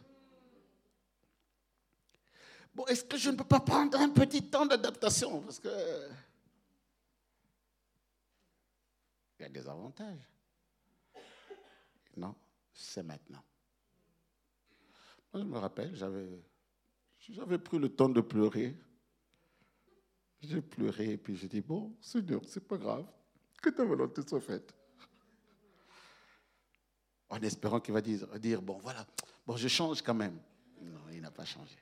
[2.74, 5.40] Bon, est-ce que je ne peux pas prendre un petit temps d'adaptation?
[5.40, 6.08] Parce que
[9.38, 10.28] il y a des avantages.
[12.16, 12.34] Non,
[12.72, 13.42] c'est maintenant.
[15.32, 16.28] Moi, je me rappelle, j'avais,
[17.18, 18.76] j'avais pris le temps de pleurer.
[20.40, 23.06] J'ai pleuré et puis j'ai dit, bon, Seigneur, c'est pas grave,
[23.62, 24.74] que ta volonté soit faite.
[27.28, 29.06] En espérant qu'il va dire, dire, bon, voilà,
[29.46, 30.38] bon, je change quand même.
[30.80, 31.78] Non, il n'a pas changé.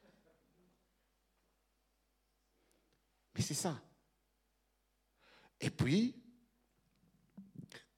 [3.34, 3.80] Mais c'est ça.
[5.60, 6.14] Et puis,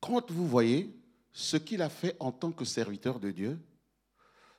[0.00, 1.01] quand vous voyez
[1.32, 3.58] ce qu'il a fait en tant que serviteur de Dieu,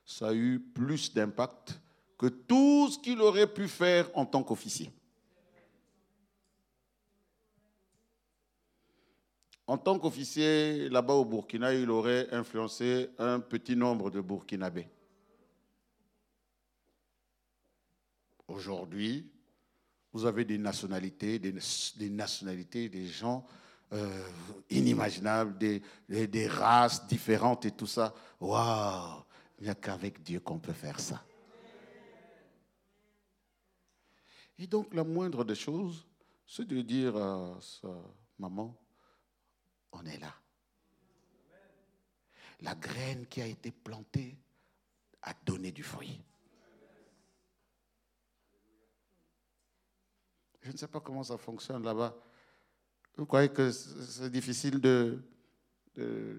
[0.06, 1.80] ça a eu plus d'impact
[2.18, 4.92] que tout ce qu'il aurait pu faire en tant qu'officier.
[9.66, 14.90] En tant qu'officier, là-bas au Burkina, il aurait influencé un petit nombre de Burkinabés.
[18.48, 19.32] Aujourd'hui,
[20.12, 23.46] vous avez des nationalités, des, nationalités, des gens
[23.94, 24.24] euh,
[24.70, 28.14] inimaginables, des, des, races différentes et tout ça.
[28.40, 29.24] Waouh
[29.60, 31.24] Il n'y a qu'avec Dieu qu'on peut faire ça.
[34.58, 36.06] Et donc, la moindre des choses,
[36.48, 37.90] c'est de dire à sa
[38.40, 38.76] maman,
[39.92, 40.34] on est là.
[42.62, 44.38] La graine qui a été plantée
[45.22, 46.20] a donné du fruit.
[50.62, 52.16] Je ne sais pas comment ça fonctionne là-bas.
[53.16, 55.20] Vous croyez que c'est difficile de,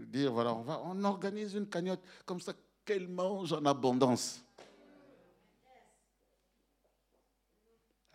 [0.07, 2.53] dire, voilà, on, va, on organise une cagnotte comme ça
[2.85, 4.45] qu'elle mange en abondance.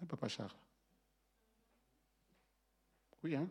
[0.02, 0.52] Hein, Papa Charles
[3.24, 3.48] Oui, hein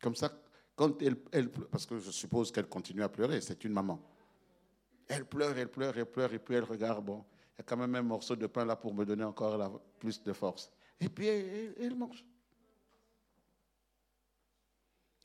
[0.00, 0.30] Comme ça,
[0.76, 4.00] quand elle, elle parce que je suppose qu'elle continue à pleurer, c'est une maman.
[5.08, 7.24] Elle pleure, elle pleure, elle pleure, et puis elle regarde, bon,
[7.54, 10.22] il y a quand même un morceau de pain là pour me donner encore plus
[10.22, 10.70] de force.
[11.00, 12.24] Et puis elle, mange.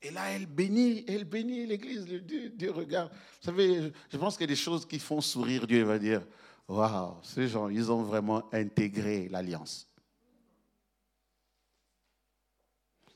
[0.05, 2.05] Et là, elle bénit, elle bénit l'Église.
[2.05, 3.09] Dieu, regarde.
[3.11, 5.79] Vous savez, je pense qu'il y a des choses qui font sourire Dieu.
[5.79, 6.27] Il va dire,
[6.67, 9.87] waouh, ces gens, ils ont vraiment intégré l'alliance.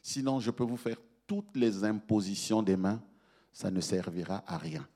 [0.02, 0.96] Sinon, je peux vous faire
[1.28, 3.04] toutes les impositions des mains,
[3.52, 4.88] ça ne servira à rien.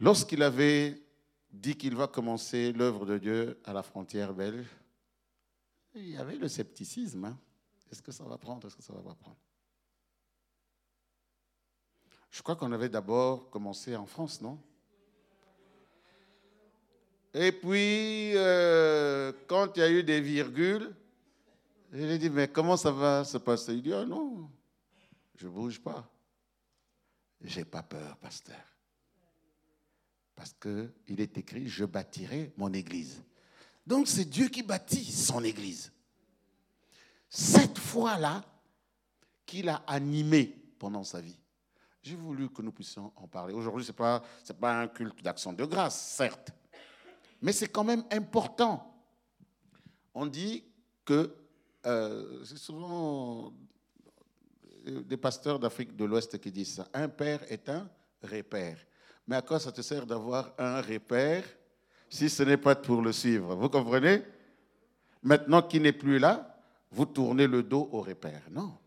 [0.00, 1.02] Lorsqu'il avait
[1.52, 4.66] dit qu'il va commencer l'œuvre de Dieu à la frontière belge,
[5.96, 7.24] il y avait le scepticisme.
[7.24, 7.38] Hein.
[7.90, 9.36] Est-ce que ça va prendre Est-ce que ça va pas prendre?
[12.30, 14.60] Je crois qu'on avait d'abord commencé en France, non?
[17.32, 20.94] Et puis, euh, quand il y a eu des virgules,
[21.92, 23.74] je lui dit, mais comment ça va se passer?
[23.74, 24.50] Il dit, ah non,
[25.34, 26.10] je ne bouge pas.
[27.42, 28.56] J'ai pas peur, pasteur.
[30.34, 33.22] Parce qu'il est écrit, je bâtirai mon église.
[33.86, 35.92] Donc c'est Dieu qui bâtit son église.
[37.28, 38.44] Cette foi-là
[39.44, 41.38] qu'il a animée pendant sa vie.
[42.02, 43.52] J'ai voulu que nous puissions en parler.
[43.54, 46.50] Aujourd'hui, ce n'est pas, un culte d'action de grâce, certes,
[47.42, 48.92] mais c'est quand même important.
[50.14, 50.64] On dit
[51.04, 51.34] que,
[51.84, 53.52] euh, c'est souvent
[54.84, 57.88] des pasteurs d'Afrique de l'Ouest qui disent ça, un père est un
[58.22, 58.78] repère.
[59.26, 61.44] Mais à quoi ça te sert d'avoir un repère
[62.08, 64.22] si ce n'est pas pour le suivre Vous comprenez?
[65.22, 66.58] Maintenant qu'il n'est plus là,
[66.90, 68.42] vous tournez le dos au repère.
[68.50, 68.78] Non.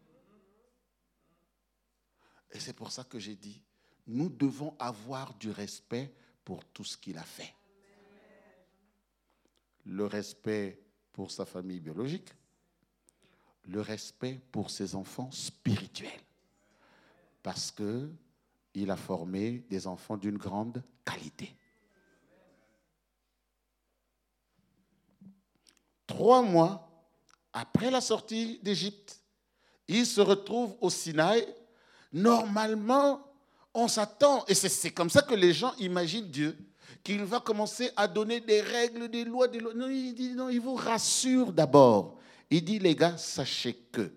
[2.52, 3.62] Et c'est pour ça que j'ai dit,
[4.08, 6.14] nous devons avoir du respect
[6.44, 7.54] pour tout ce qu'il a fait.
[9.90, 10.80] le respect
[11.14, 12.30] pour sa famille biologique,
[13.66, 16.10] le respect pour ses enfants spirituels.
[17.44, 18.10] Parce que
[18.74, 21.56] il a formé des enfants d'une grande qualité.
[26.10, 26.89] Trois mois
[27.53, 29.22] après la sortie d'Égypte,
[29.88, 31.47] il se retrouve au Sinaï.
[32.12, 33.22] Normalement,
[33.76, 36.57] on s'attend, et c'est comme ça que les gens imaginent Dieu,
[37.03, 39.72] qu'il va commencer à donner des règles, des lois, des lois.
[39.76, 42.18] Il non, il vous rassure d'abord.
[42.49, 44.12] Il dit, les gars, sachez que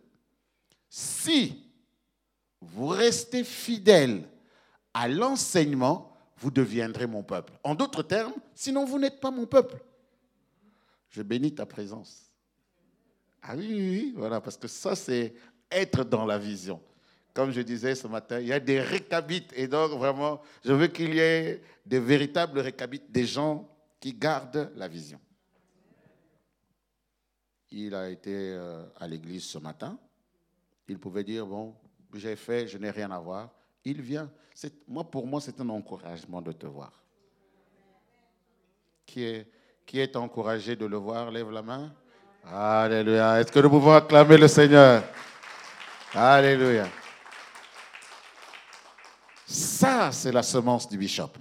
[0.88, 1.70] si
[2.58, 4.26] vous restez fidèles
[4.94, 7.52] à l'enseignement, vous deviendrez mon peuple.
[7.62, 9.76] En d'autres termes, sinon vous n'êtes pas mon peuple.
[11.12, 12.30] Je bénis ta présence.
[13.42, 15.34] Ah oui, oui, oui, voilà, parce que ça, c'est
[15.70, 16.80] être dans la vision.
[17.34, 19.52] Comme je disais ce matin, il y a des récabites.
[19.54, 23.68] Et donc, vraiment, je veux qu'il y ait des véritables récabites, des gens
[24.00, 25.20] qui gardent la vision.
[27.70, 29.98] Il a été euh, à l'église ce matin.
[30.88, 31.74] Il pouvait dire, bon,
[32.14, 33.50] j'ai fait, je n'ai rien à voir.
[33.84, 34.30] Il vient.
[34.86, 37.02] Moi, pour moi, c'est un encouragement de te voir.
[39.06, 39.50] Qui est,
[39.92, 41.94] qui est encouragé de le voir Lève la main.
[42.46, 43.38] Alléluia.
[43.38, 45.04] Est-ce que nous pouvons acclamer le Seigneur?
[46.14, 46.88] Alléluia.
[49.46, 51.32] Ça, c'est la semence du bishop.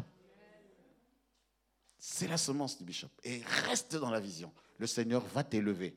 [1.98, 3.08] C'est la semence du bishop.
[3.24, 4.52] Et reste dans la vision.
[4.78, 5.96] Le Seigneur va t'élever.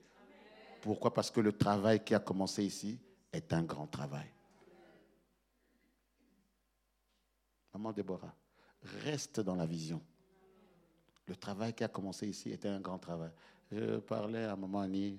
[0.81, 1.13] Pourquoi?
[1.13, 3.01] Parce que le travail qui a commencé ici
[3.33, 4.31] est un grand travail.
[7.73, 8.33] Maman Déborah,
[9.03, 10.01] reste dans la vision.
[11.27, 13.31] Le travail qui a commencé ici était un grand travail.
[13.73, 15.19] Je parlais à maman Annie,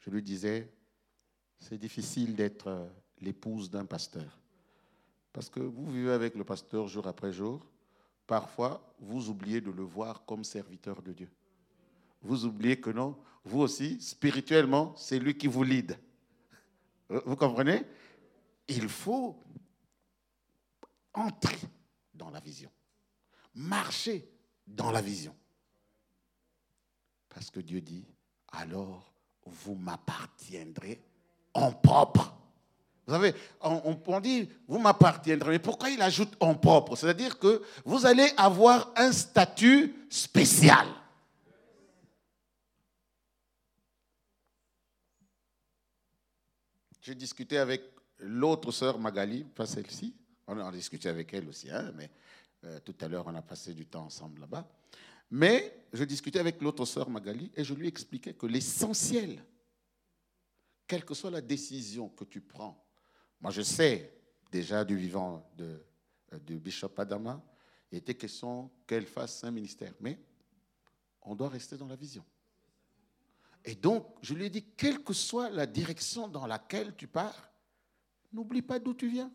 [0.00, 0.72] je lui disais,
[1.58, 2.86] c'est difficile d'être euh,
[3.20, 4.38] l'épouse d'un pasteur.
[5.32, 7.64] Parce que vous vivez avec le pasteur jour après jour.
[8.26, 11.30] Parfois, vous oubliez de le voir comme serviteur de Dieu.
[12.22, 15.96] Vous oubliez que non, vous aussi, spirituellement, c'est lui qui vous lead.
[17.08, 17.84] Vous comprenez?
[18.66, 19.38] Il faut
[21.14, 21.58] entrer
[22.12, 22.70] dans la vision,
[23.54, 24.28] marcher
[24.66, 25.34] dans la vision.
[27.28, 28.04] Parce que Dieu dit,
[28.52, 29.12] alors
[29.44, 31.00] vous m'appartiendrez
[31.54, 32.34] en propre.
[33.06, 36.96] Vous savez, on, dit, vous m'appartiendrez, mais pourquoi il ajoute en propre?
[36.96, 40.86] C'est-à-dire que vous allez avoir un statut spécial.
[47.00, 47.82] J'ai discuté avec
[48.18, 50.12] l'autre sœur Magali, pas celle-ci,
[50.48, 52.10] on a discuté avec elle aussi, hein, mais
[52.66, 54.68] euh, tout à l'heure on a passé du temps ensemble là-bas.
[55.30, 59.42] Mais je discutais avec l'autre sœur Magali et je lui expliquais que l'essentiel,
[60.86, 62.86] quelle que soit la décision que tu prends,
[63.40, 64.12] moi je sais
[64.50, 65.82] déjà du vivant de,
[66.32, 67.42] euh, Bishop Adama,
[67.90, 70.18] il était question qu'elle fasse un ministère, mais
[71.22, 72.24] on doit rester dans la vision.
[73.64, 77.50] Et donc, je lui ai dit, quelle que soit la direction dans laquelle tu pars,
[78.32, 79.30] n'oublie pas d'où tu viens.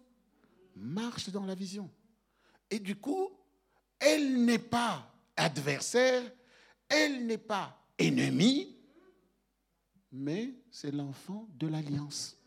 [0.75, 1.89] Marche dans la vision.
[2.71, 3.29] Et du coup,
[3.99, 6.23] elle n'est pas adversaire,
[6.87, 8.75] elle n'est pas ennemie,
[10.11, 12.37] mais c'est l'enfant de l'alliance.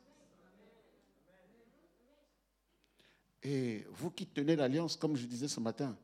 [3.42, 5.94] Et vous qui tenez l'alliance, comme je disais ce matin,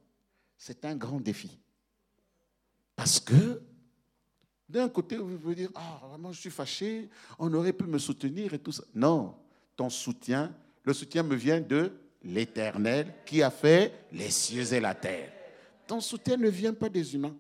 [0.59, 1.59] c'est un grand défi.
[2.95, 3.63] Parce que
[4.69, 7.09] d'un côté, vous pouvez dire, ah, vraiment, je suis fâché,
[7.39, 8.85] on aurait pu me soutenir et tout ça.
[8.95, 9.35] Non,
[9.75, 10.55] ton soutien,
[10.85, 11.93] le soutien me vient de
[12.23, 15.33] l'Éternel qui a fait les cieux et la terre.
[15.87, 17.37] Ton soutien ne vient pas des humains.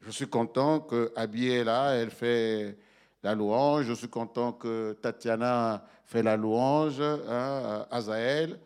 [0.00, 2.76] Je suis content que Abby est là, elle fait
[3.22, 3.86] la louange.
[3.86, 8.58] Je suis content que Tatiana fait la louange, hein, Azaël.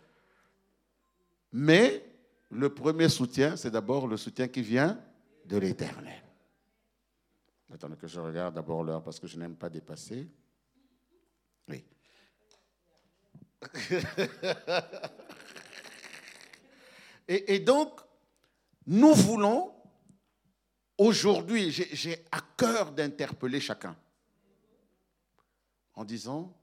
[1.52, 2.02] Mais
[2.50, 4.98] le premier soutien, c'est d'abord le soutien qui vient
[5.44, 6.22] de l'Éternel.
[7.72, 10.26] Attendez que je regarde d'abord l'heure parce que je n'aime pas dépasser.
[11.68, 11.84] Oui.
[17.28, 18.00] et, donc,
[18.86, 19.74] nous voulons,
[20.98, 23.96] aujourd'hui, j'ai à cœur d'interpeller chacun
[25.94, 26.54] en disant,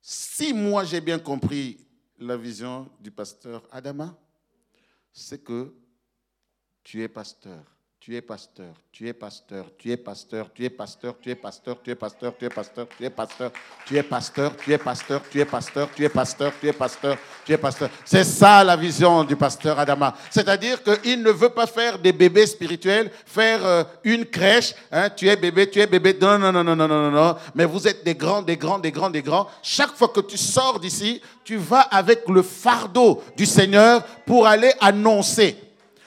[0.00, 1.86] si moi j'ai bien compris
[2.18, 4.16] la vision du pasteur Adama,
[5.12, 5.74] c'est que
[6.82, 7.73] tu es pasteur
[8.04, 11.78] tu es pasteur, tu es pasteur, tu es pasteur, tu es pasteur, tu es pasteur,
[11.80, 15.22] tu es pasteur, tu es pasteur, tu es pasteur, tu es pasteur, tu es pasteur,
[15.30, 17.88] tu es pasteur, tu es pasteur, tu es pasteur, tu es pasteur.
[18.04, 20.14] C'est ça la vision du pasteur Adama.
[20.28, 24.74] C'est-à-dire qu'il ne veut pas faire des bébés spirituels, faire une crèche,
[25.16, 26.14] tu es bébé, tu es bébé.
[26.20, 27.36] Non, non, non, non, non, non, non.
[27.54, 29.48] Mais vous êtes des grands, des grands, des grands, des grands.
[29.62, 34.72] Chaque fois que tu sors d'ici, tu vas avec le fardeau du Seigneur pour aller
[34.82, 35.56] annoncer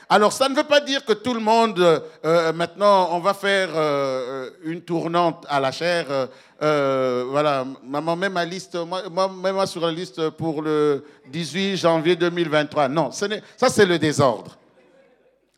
[0.09, 3.69] Alors, ça ne veut pas dire que tout le monde, euh, maintenant, on va faire
[3.75, 6.29] euh, une tournante à la chair.
[6.61, 11.75] Euh, voilà, maman, met ma liste, moi, moi, mets-moi sur la liste pour le 18
[11.75, 12.87] janvier 2023.
[12.87, 13.27] Non, ça,
[13.69, 14.57] c'est le désordre.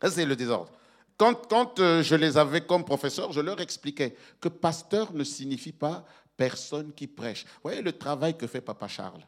[0.02, 0.72] Ça, c'est le désordre.
[1.16, 6.04] Quand, quand je les avais comme professeur, je leur expliquais que pasteur ne signifie pas
[6.36, 7.44] personne qui prêche.
[7.44, 9.24] Vous voyez le travail que fait Papa Charles?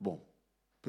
[0.00, 0.20] Bon,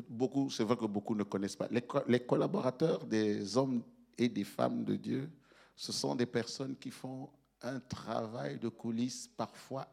[0.02, 1.68] beaucoup, c'est vrai que beaucoup ne connaissent pas.
[2.08, 3.84] Les, collaborateurs des hommes
[4.18, 5.30] et des femmes de Dieu,
[5.76, 7.30] ce sont des personnes qui font
[7.62, 9.88] un travail de coulisses parfois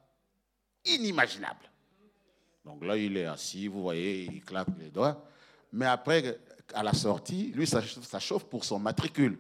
[0.85, 1.71] inimaginable.
[2.65, 5.25] Donc là, il est assis, vous voyez, il claque les doigts.
[5.73, 6.39] Mais après,
[6.75, 7.83] à la sortie, lui, ça,
[8.21, 9.39] chauffe pour son matricule.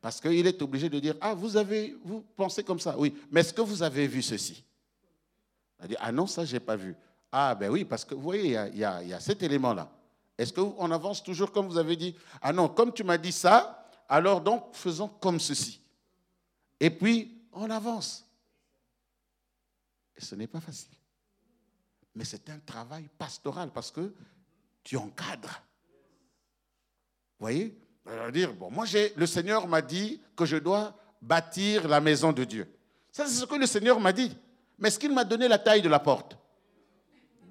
[0.00, 3.40] Parce qu'il est obligé de dire, ah, vous avez, vous pensez comme ça, oui, mais
[3.40, 4.62] est-ce que vous avez vu ceci?
[5.82, 6.94] Il dit, ah non, ça, je n'ai pas vu.
[7.38, 9.90] Ah ben oui, parce que vous voyez, il y a, cet élément-là.
[10.38, 12.16] Est-ce qu'on avance toujours comme vous avez dit?
[12.40, 15.82] Ah non, comme tu m'as dit ça, alors donc faisons comme ceci.
[16.80, 18.26] Et puis, on avance.
[20.16, 20.96] Et ce n'est pas facile.
[22.14, 24.14] Mais c'est un travail pastoral parce que
[24.82, 25.60] tu encadres.
[27.38, 27.78] Vous voyez?
[28.32, 32.66] Dire, bon, moi, le Seigneur m'a dit que je dois bâtir la maison de Dieu.
[33.12, 34.34] Ça, c'est ce que le Seigneur m'a dit.
[34.78, 36.38] Mais est-ce qu'il m'a donné la taille de la porte?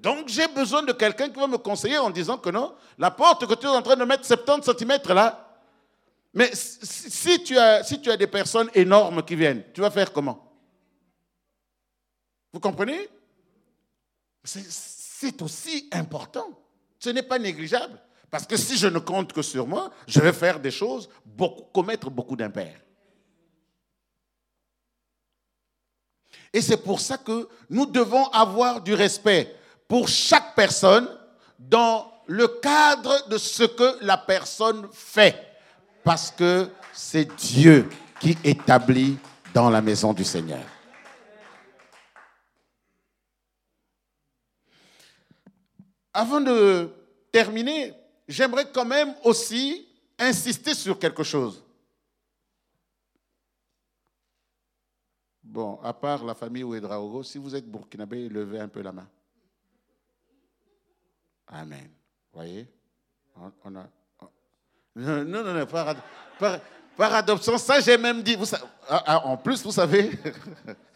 [0.06, 3.47] Donc j'ai besoin de quelqu'un qui va me conseiller en disant que non, la porte
[3.47, 5.60] que tu es en train de mettre 70 cm là,
[6.32, 10.14] mais si tu, as, si tu as des personnes énormes qui viennent, tu vas faire
[10.14, 10.53] comment?
[12.53, 13.10] Vous comprenez?
[14.43, 16.49] C'est aussi important.
[16.99, 17.99] Ce n'est pas négligeable.
[18.30, 21.10] Parce que si je ne compte que sur moi, je vais faire des choses,
[21.74, 22.80] commettre beaucoup d'impairs.
[26.53, 29.56] Et c'est pour ça que nous devons avoir du respect
[29.88, 31.08] pour chaque personne
[31.60, 35.36] dans le cadre de ce que la personne fait.
[36.04, 39.18] Parce que c'est Dieu qui établit
[39.54, 40.64] dans la maison du Seigneur.
[46.14, 46.90] Avant de
[47.32, 47.94] terminer,
[48.28, 51.62] j'aimerais quand même aussi insister sur quelque chose.
[55.44, 59.08] Bon, à part la famille Ouedraogo, si vous êtes burkinabé, levez un peu la main.
[61.48, 61.89] Amen.
[62.34, 62.68] Voyez?
[63.64, 63.89] On, a,
[64.96, 65.96] Non, non, non, par,
[66.98, 68.38] par, adoption, ça j'ai même dit.
[68.89, 70.12] Ah, ah, en plus, vous savez,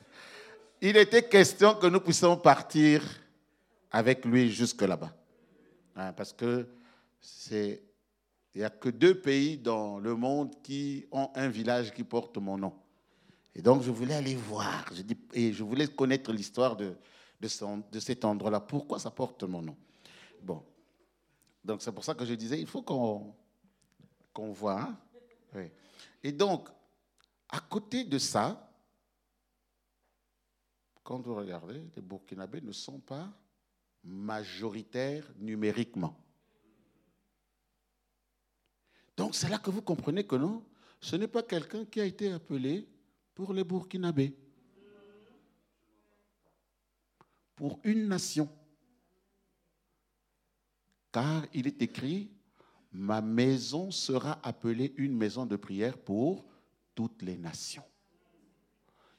[0.82, 3.04] il était question que nous puissions partir
[3.91, 5.14] avec lui jusque là-bas.
[5.95, 6.68] Hein, parce que
[7.20, 7.84] c'est.
[8.56, 12.38] Il n'y a que deux pays dans le monde qui ont un village qui porte
[12.38, 12.74] mon nom.
[13.54, 14.86] Et donc, je voulais aller voir.
[14.91, 16.95] Je et je voulais connaître l'histoire de,
[17.39, 18.60] de cet endroit-là.
[18.60, 19.78] Pourquoi ça porte mon nom?
[20.42, 20.64] Bon.
[21.64, 23.36] Donc c'est pour ça que je disais, il faut qu'on
[24.34, 24.82] qu'on voit.
[25.54, 25.70] Hein.
[26.24, 26.70] Et donc,
[27.50, 28.72] à côté de ça,
[31.04, 33.32] quand vous regardez, les Burkinabés ne sont pas
[34.04, 36.16] majoritaires numériquement.
[39.18, 40.64] Donc c'est là que vous comprenez que non,
[41.02, 42.88] ce n'est pas quelqu'un qui a été appelé
[43.34, 44.36] pour les Burkinabés,
[47.56, 48.48] pour une nation.
[51.12, 52.30] Car il est écrit,
[52.91, 56.45] ma maison sera appelée une maison de prière pour
[56.93, 57.84] toutes les nations.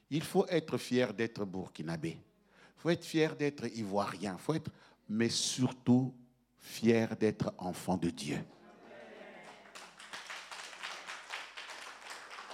[0.09, 2.09] Il faut être fier d'être burkinabé.
[2.11, 4.37] Il faut être fier d'être ivoirien.
[4.37, 4.71] faut être,
[5.07, 6.13] mais surtout
[6.59, 8.43] fier d'être enfant de Dieu.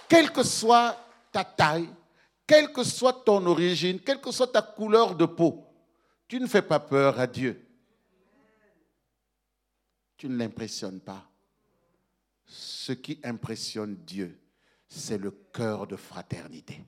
[0.07, 0.97] Quelle que soit
[1.31, 1.89] ta taille,
[2.45, 5.65] quelle que soit ton origine, quelle que soit ta couleur de peau,
[6.27, 7.66] tu ne fais pas peur à Dieu
[10.17, 11.29] tu ne l'impressionnes pas.
[12.45, 14.39] Ce qui impressionne Dieu,
[14.87, 16.83] c'est le cœur de fraternité.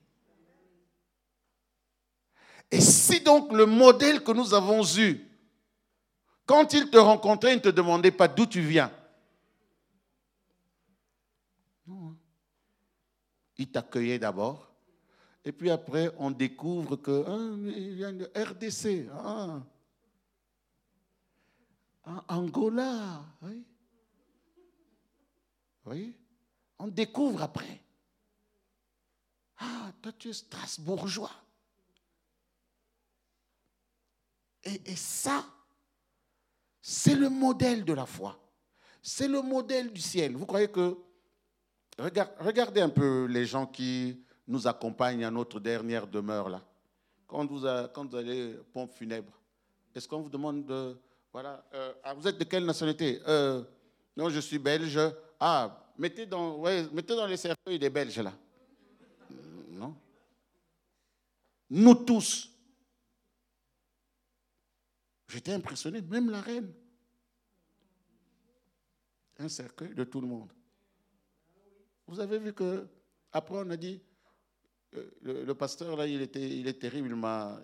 [2.70, 5.26] Et si donc le modèle que nous avons eu,
[6.46, 8.92] quand il te rencontrait, il ne te demandait pas d'où tu viens.
[11.86, 12.16] Non.
[13.58, 14.72] Il t'accueillait d'abord.
[15.44, 19.08] Et puis après, on découvre que hein, il vient de RDC.
[22.04, 23.24] Angola.
[23.42, 23.64] Oui.
[25.86, 26.16] Oui.
[26.78, 27.82] On découvre après.
[29.58, 31.30] Ah, toi tu es strasbourgeois.
[34.62, 35.44] Et, et ça,
[36.80, 38.38] c'est le modèle de la foi.
[39.02, 40.36] C'est le modèle du ciel.
[40.36, 40.96] Vous croyez que...
[41.98, 46.64] Regardez un peu les gens qui nous accompagnent à notre dernière demeure là.
[47.26, 47.60] Quand vous,
[47.94, 49.38] quand vous allez pompe funèbre,
[49.94, 50.98] est-ce qu'on vous demande de,
[51.32, 51.64] voilà.
[51.74, 53.20] Euh, ah, vous êtes de quelle nationalité?
[53.26, 53.62] Euh,
[54.16, 54.98] Non, je suis belge.
[55.38, 58.32] Ah, mettez dans, ouais, mettez dans les cercueils des Belges là.
[59.70, 59.96] Non.
[61.70, 62.50] Nous tous.
[65.28, 66.72] J'étais impressionné, même la reine.
[69.38, 70.52] Un cercueil de tout le monde.
[72.06, 72.88] Vous avez vu que
[73.32, 74.02] après on a dit,
[74.94, 77.08] euh, le, pasteur là, il était, il est terrible,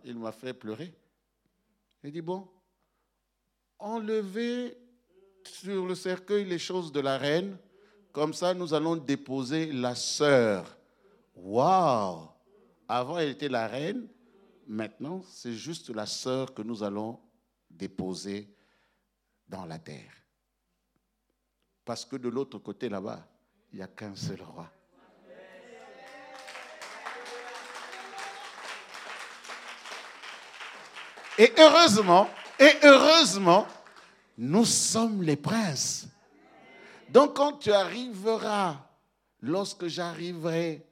[0.05, 0.95] il m'a fait pleurer.
[2.05, 2.49] Il dit bon,
[3.79, 4.77] enlevez
[5.45, 7.57] sur le cercueil les choses de la reine,
[8.13, 10.77] comme ça nous allons déposer la sœur.
[11.35, 12.29] Waouh
[12.89, 14.09] Avant elle était la reine,
[14.67, 17.19] maintenant c'est juste la sœur que nous allons
[17.71, 18.49] déposer
[19.49, 20.13] dans la terre.
[21.85, 23.27] Parce que de l'autre côté là-bas,
[23.73, 24.71] il n'y a qu'un seul roi.
[31.39, 33.67] Et heureusement, et heureusement,
[34.39, 36.07] nous sommes les princes.
[37.09, 38.77] Donc quand tu arriveras,
[39.41, 40.85] lorsque j'arriverai,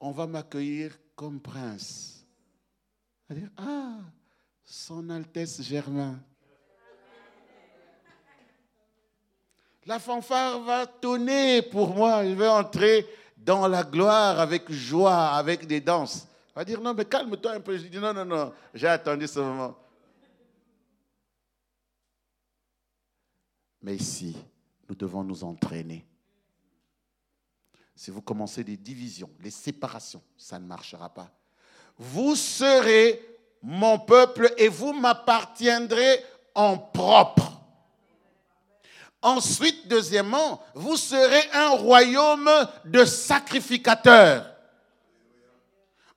[0.00, 2.24] on va m'accueillir comme prince.
[3.56, 3.98] ah,
[4.64, 6.18] son Altesse Germain.
[9.86, 12.24] La fanfare va tonner pour moi.
[12.24, 13.06] Je vais entrer
[13.36, 16.26] dans la gloire avec joie, avec des danses.
[16.54, 17.76] Va dire, non, mais calme-toi un peu.
[17.76, 19.76] Je dis, non, non, non, j'ai attendu ce moment.
[23.82, 24.36] Mais ici,
[24.88, 26.06] nous devons nous entraîner.
[27.94, 31.30] Si vous commencez des divisions, les séparations, ça ne marchera pas.
[31.98, 33.20] Vous serez
[33.62, 36.24] mon peuple et vous m'appartiendrez
[36.54, 37.60] en propre.
[39.22, 42.50] Ensuite, deuxièmement, vous serez un royaume
[42.86, 44.49] de sacrificateurs.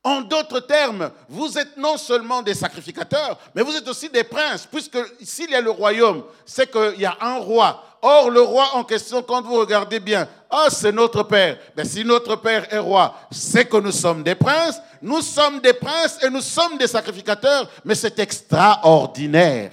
[0.03, 4.67] En d'autres termes, vous êtes non seulement des sacrificateurs, mais vous êtes aussi des princes,
[4.69, 7.81] puisque s'il y a le royaume, c'est qu'il y a un roi.
[8.01, 11.57] Or, le roi en question, quand vous regardez bien, ah, c'est notre Père.
[11.77, 14.77] Mais si notre Père est roi, c'est que nous sommes des princes.
[15.01, 19.71] Nous sommes des princes et nous sommes des sacrificateurs, mais c'est extraordinaire.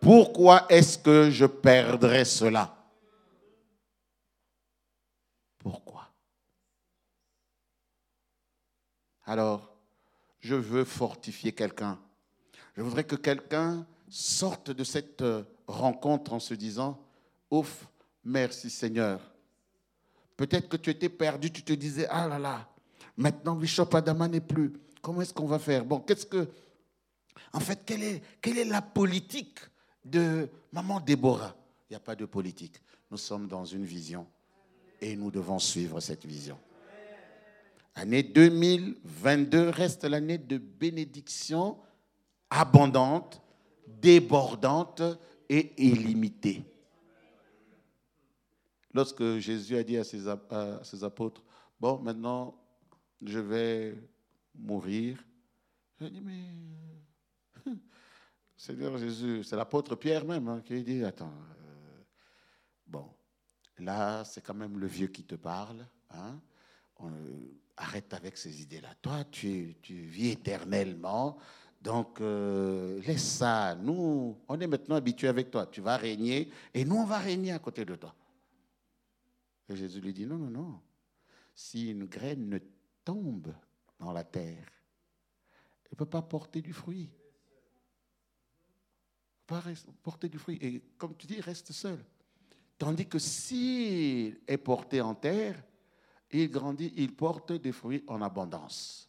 [0.00, 2.68] Pourquoi est-ce que je perdrais cela?
[9.32, 9.74] Alors,
[10.40, 11.98] je veux fortifier quelqu'un.
[12.76, 17.02] Je voudrais que quelqu'un sorte de cette euh, rencontre en se disant,
[17.50, 17.88] ouf,
[18.24, 19.32] merci Seigneur.
[20.36, 22.68] Peut-être que tu étais perdu, tu te disais, ah là là,
[23.16, 24.74] maintenant Bishop Adama n'est plus.
[25.00, 25.86] Comment est-ce qu'on va faire?
[25.86, 26.46] Bon, qu'est-ce que...
[27.54, 29.60] En fait, quelle est, quelle est la politique
[30.04, 31.56] de maman Déborah?
[31.88, 32.82] Il n'y a pas de politique.
[33.10, 34.26] Nous sommes dans une vision
[35.00, 36.58] et nous devons suivre cette vision.
[37.94, 41.78] Année 2022 reste l'année de bénédiction
[42.48, 43.42] abondante,
[43.86, 45.02] débordante
[45.48, 46.64] et illimitée.
[48.94, 50.26] Lorsque Jésus a dit à ses,
[51.04, 51.44] apôtres,
[51.80, 52.54] bon, maintenant,
[53.22, 53.96] je vais
[54.54, 55.22] mourir,
[56.00, 56.44] a dit, mais
[57.66, 57.74] euh,
[58.56, 62.02] Seigneur Jésus, c'est l'apôtre Pierre même hein, qui dit, attends, euh,
[62.86, 63.08] bon,
[63.78, 65.86] là, c'est quand même le vieux qui te parle.
[66.10, 66.40] Hein,
[67.82, 68.94] arrête avec ces idées-là.
[69.00, 71.36] Toi, tu, vis éternellement.
[71.80, 73.74] Donc, euh, laisse ça.
[73.74, 75.66] Nous, on est maintenant habitués avec toi.
[75.66, 78.14] Tu vas régner et nous, on va régner à côté de toi.
[79.68, 80.80] Et Jésus lui dit, non, non, non.
[81.54, 82.58] Si une graine ne
[83.04, 83.52] tombe
[83.98, 84.68] dans la terre,
[85.84, 87.10] elle ne peut pas porter du fruit.
[89.50, 90.58] Elle peut pas porter du fruit.
[90.62, 91.98] Et comme tu dis, reste seul.
[92.78, 95.62] Tandis que s'il est porté en terre,
[96.32, 99.08] il grandit, il porte des fruits en abondance.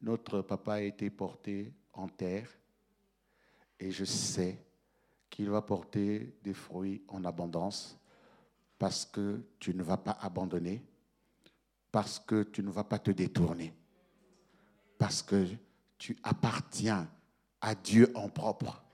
[0.00, 2.48] Notre papa a été porté en terre
[3.80, 4.58] et je sais
[5.28, 7.98] qu'il va porter des fruits en abondance
[8.78, 10.84] parce que tu ne vas pas abandonner,
[11.90, 13.74] parce que tu ne vas pas te détourner,
[14.98, 15.46] parce que
[15.98, 17.10] tu appartiens
[17.60, 18.84] à Dieu en propre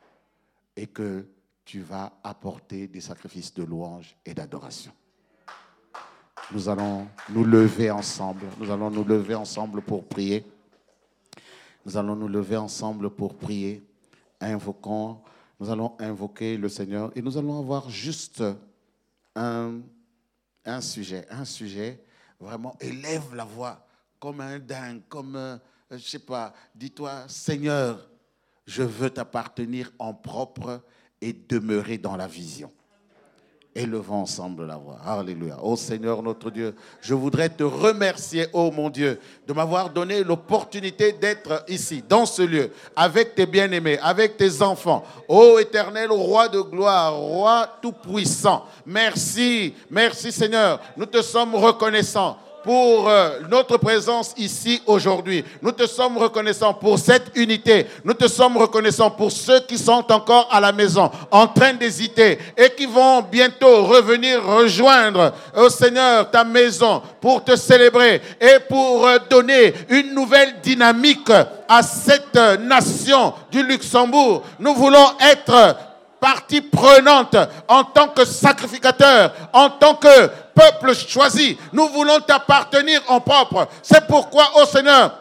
[0.77, 1.29] et que
[1.65, 4.93] tu vas apporter des sacrifices de louange et d'adoration.
[6.53, 8.43] Nous allons nous lever ensemble.
[8.59, 10.45] Nous allons nous lever ensemble pour prier.
[11.87, 13.83] Nous allons nous lever ensemble pour prier.
[14.39, 15.19] Invoquons,
[15.59, 18.45] nous allons invoquer le Seigneur et nous allons avoir juste
[19.35, 19.81] un,
[20.81, 21.27] sujet.
[21.31, 22.05] Un sujet,
[22.39, 23.87] vraiment, élève la voix
[24.21, 25.57] comme un dingue, comme, euh,
[25.91, 28.11] je sais pas, dis-toi, Seigneur,
[28.67, 30.83] je veux t'appartenir en propre
[31.21, 32.71] et demeurer dans la vision.
[33.75, 34.99] Élevons ensemble la voix.
[35.07, 35.57] Alléluia.
[35.63, 41.13] Oh Seigneur notre Dieu, je voudrais te remercier, oh mon Dieu, de m'avoir donné l'opportunité
[41.13, 45.03] d'être ici, dans ce lieu, avec tes bien-aimés, avec tes enfants.
[45.27, 48.67] Oh éternel roi de gloire, roi tout-puissant.
[48.85, 50.79] Merci, merci Seigneur.
[50.95, 55.45] Nous te sommes reconnaissants pour euh, notre présence ici aujourd'hui.
[55.61, 57.87] Nous te sommes reconnaissants pour cette unité.
[58.05, 62.39] Nous te sommes reconnaissants pour ceux qui sont encore à la maison, en train d'hésiter
[62.57, 69.07] et qui vont bientôt revenir rejoindre, au Seigneur, ta maison pour te célébrer et pour
[69.07, 71.31] euh, donner une nouvelle dynamique
[71.69, 74.43] à cette nation du Luxembourg.
[74.59, 75.92] Nous voulons être
[76.23, 81.59] partie prenante en tant que sacrificateur, en tant que peuple choisi.
[81.73, 83.67] Nous voulons t'appartenir en propre.
[83.83, 85.19] C'est pourquoi, ô Seigneur,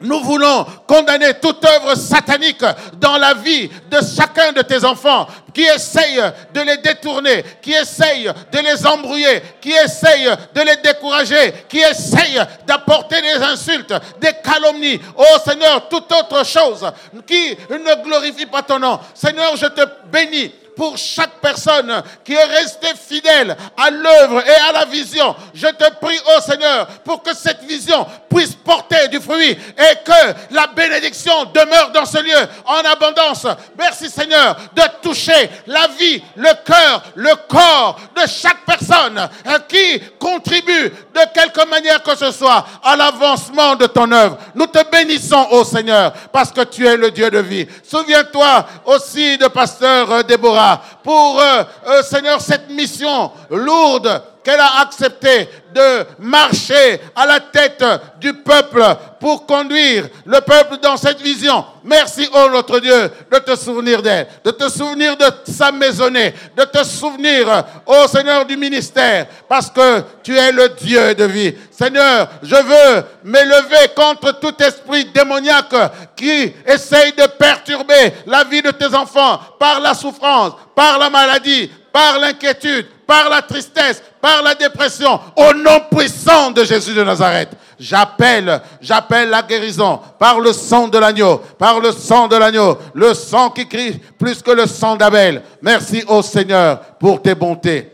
[0.00, 2.64] nous voulons condamner toute œuvre satanique
[2.98, 6.22] dans la vie de chacun de tes enfants qui essayent
[6.52, 12.44] de les détourner, qui essayent de les embrouiller, qui essayent de les décourager, qui essayent
[12.66, 15.00] d'apporter des insultes, des calomnies.
[15.16, 16.90] Oh Seigneur, toute autre chose
[17.26, 19.00] qui ne glorifie pas ton nom.
[19.14, 19.80] Seigneur, je te
[20.12, 25.34] bénis pour chaque personne qui est restée fidèle à l'œuvre et à la vision.
[25.54, 30.54] Je te prie, oh Seigneur, pour que cette vision puisse porter du fruit et que
[30.54, 33.46] la bénédiction demeure dans ce lieu en abondance.
[33.78, 39.28] Merci Seigneur de toucher la vie, le cœur, le corps de chaque personne
[39.68, 44.36] qui contribue de quelque manière que ce soit à l'avancement de ton œuvre.
[44.54, 47.66] Nous te bénissons, oh Seigneur, parce que tu es le Dieu de vie.
[47.82, 50.65] Souviens-toi aussi de pasteur Déborah
[51.02, 57.84] pour, euh, euh, Seigneur, cette mission lourde qu'elle a accepté de marcher à la tête
[58.20, 58.80] du peuple
[59.18, 61.64] pour conduire le peuple dans cette vision.
[61.82, 66.62] Merci, oh notre Dieu, de te souvenir d'elle, de te souvenir de sa maisonnée, de
[66.62, 71.52] te souvenir, oh Seigneur, du ministère, parce que tu es le Dieu de vie.
[71.72, 75.74] Seigneur, je veux m'élever contre tout esprit démoniaque
[76.14, 81.70] qui essaye de perturber la vie de tes enfants par la souffrance, par la maladie,
[81.90, 87.48] par l'inquiétude, par la tristesse, par la dépression, au nom puissant de Jésus de Nazareth.
[87.80, 93.14] J'appelle, j'appelle la guérison par le sang de l'agneau, par le sang de l'agneau, le
[93.14, 95.42] sang qui crie plus que le sang d'Abel.
[95.62, 97.90] Merci au Seigneur pour tes bontés.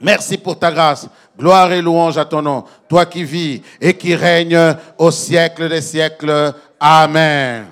[0.00, 1.06] Merci pour ta grâce.
[1.38, 5.82] Gloire et louange à ton nom, toi qui vis et qui règnes au siècle des
[5.82, 6.52] siècles.
[6.80, 7.68] Amen.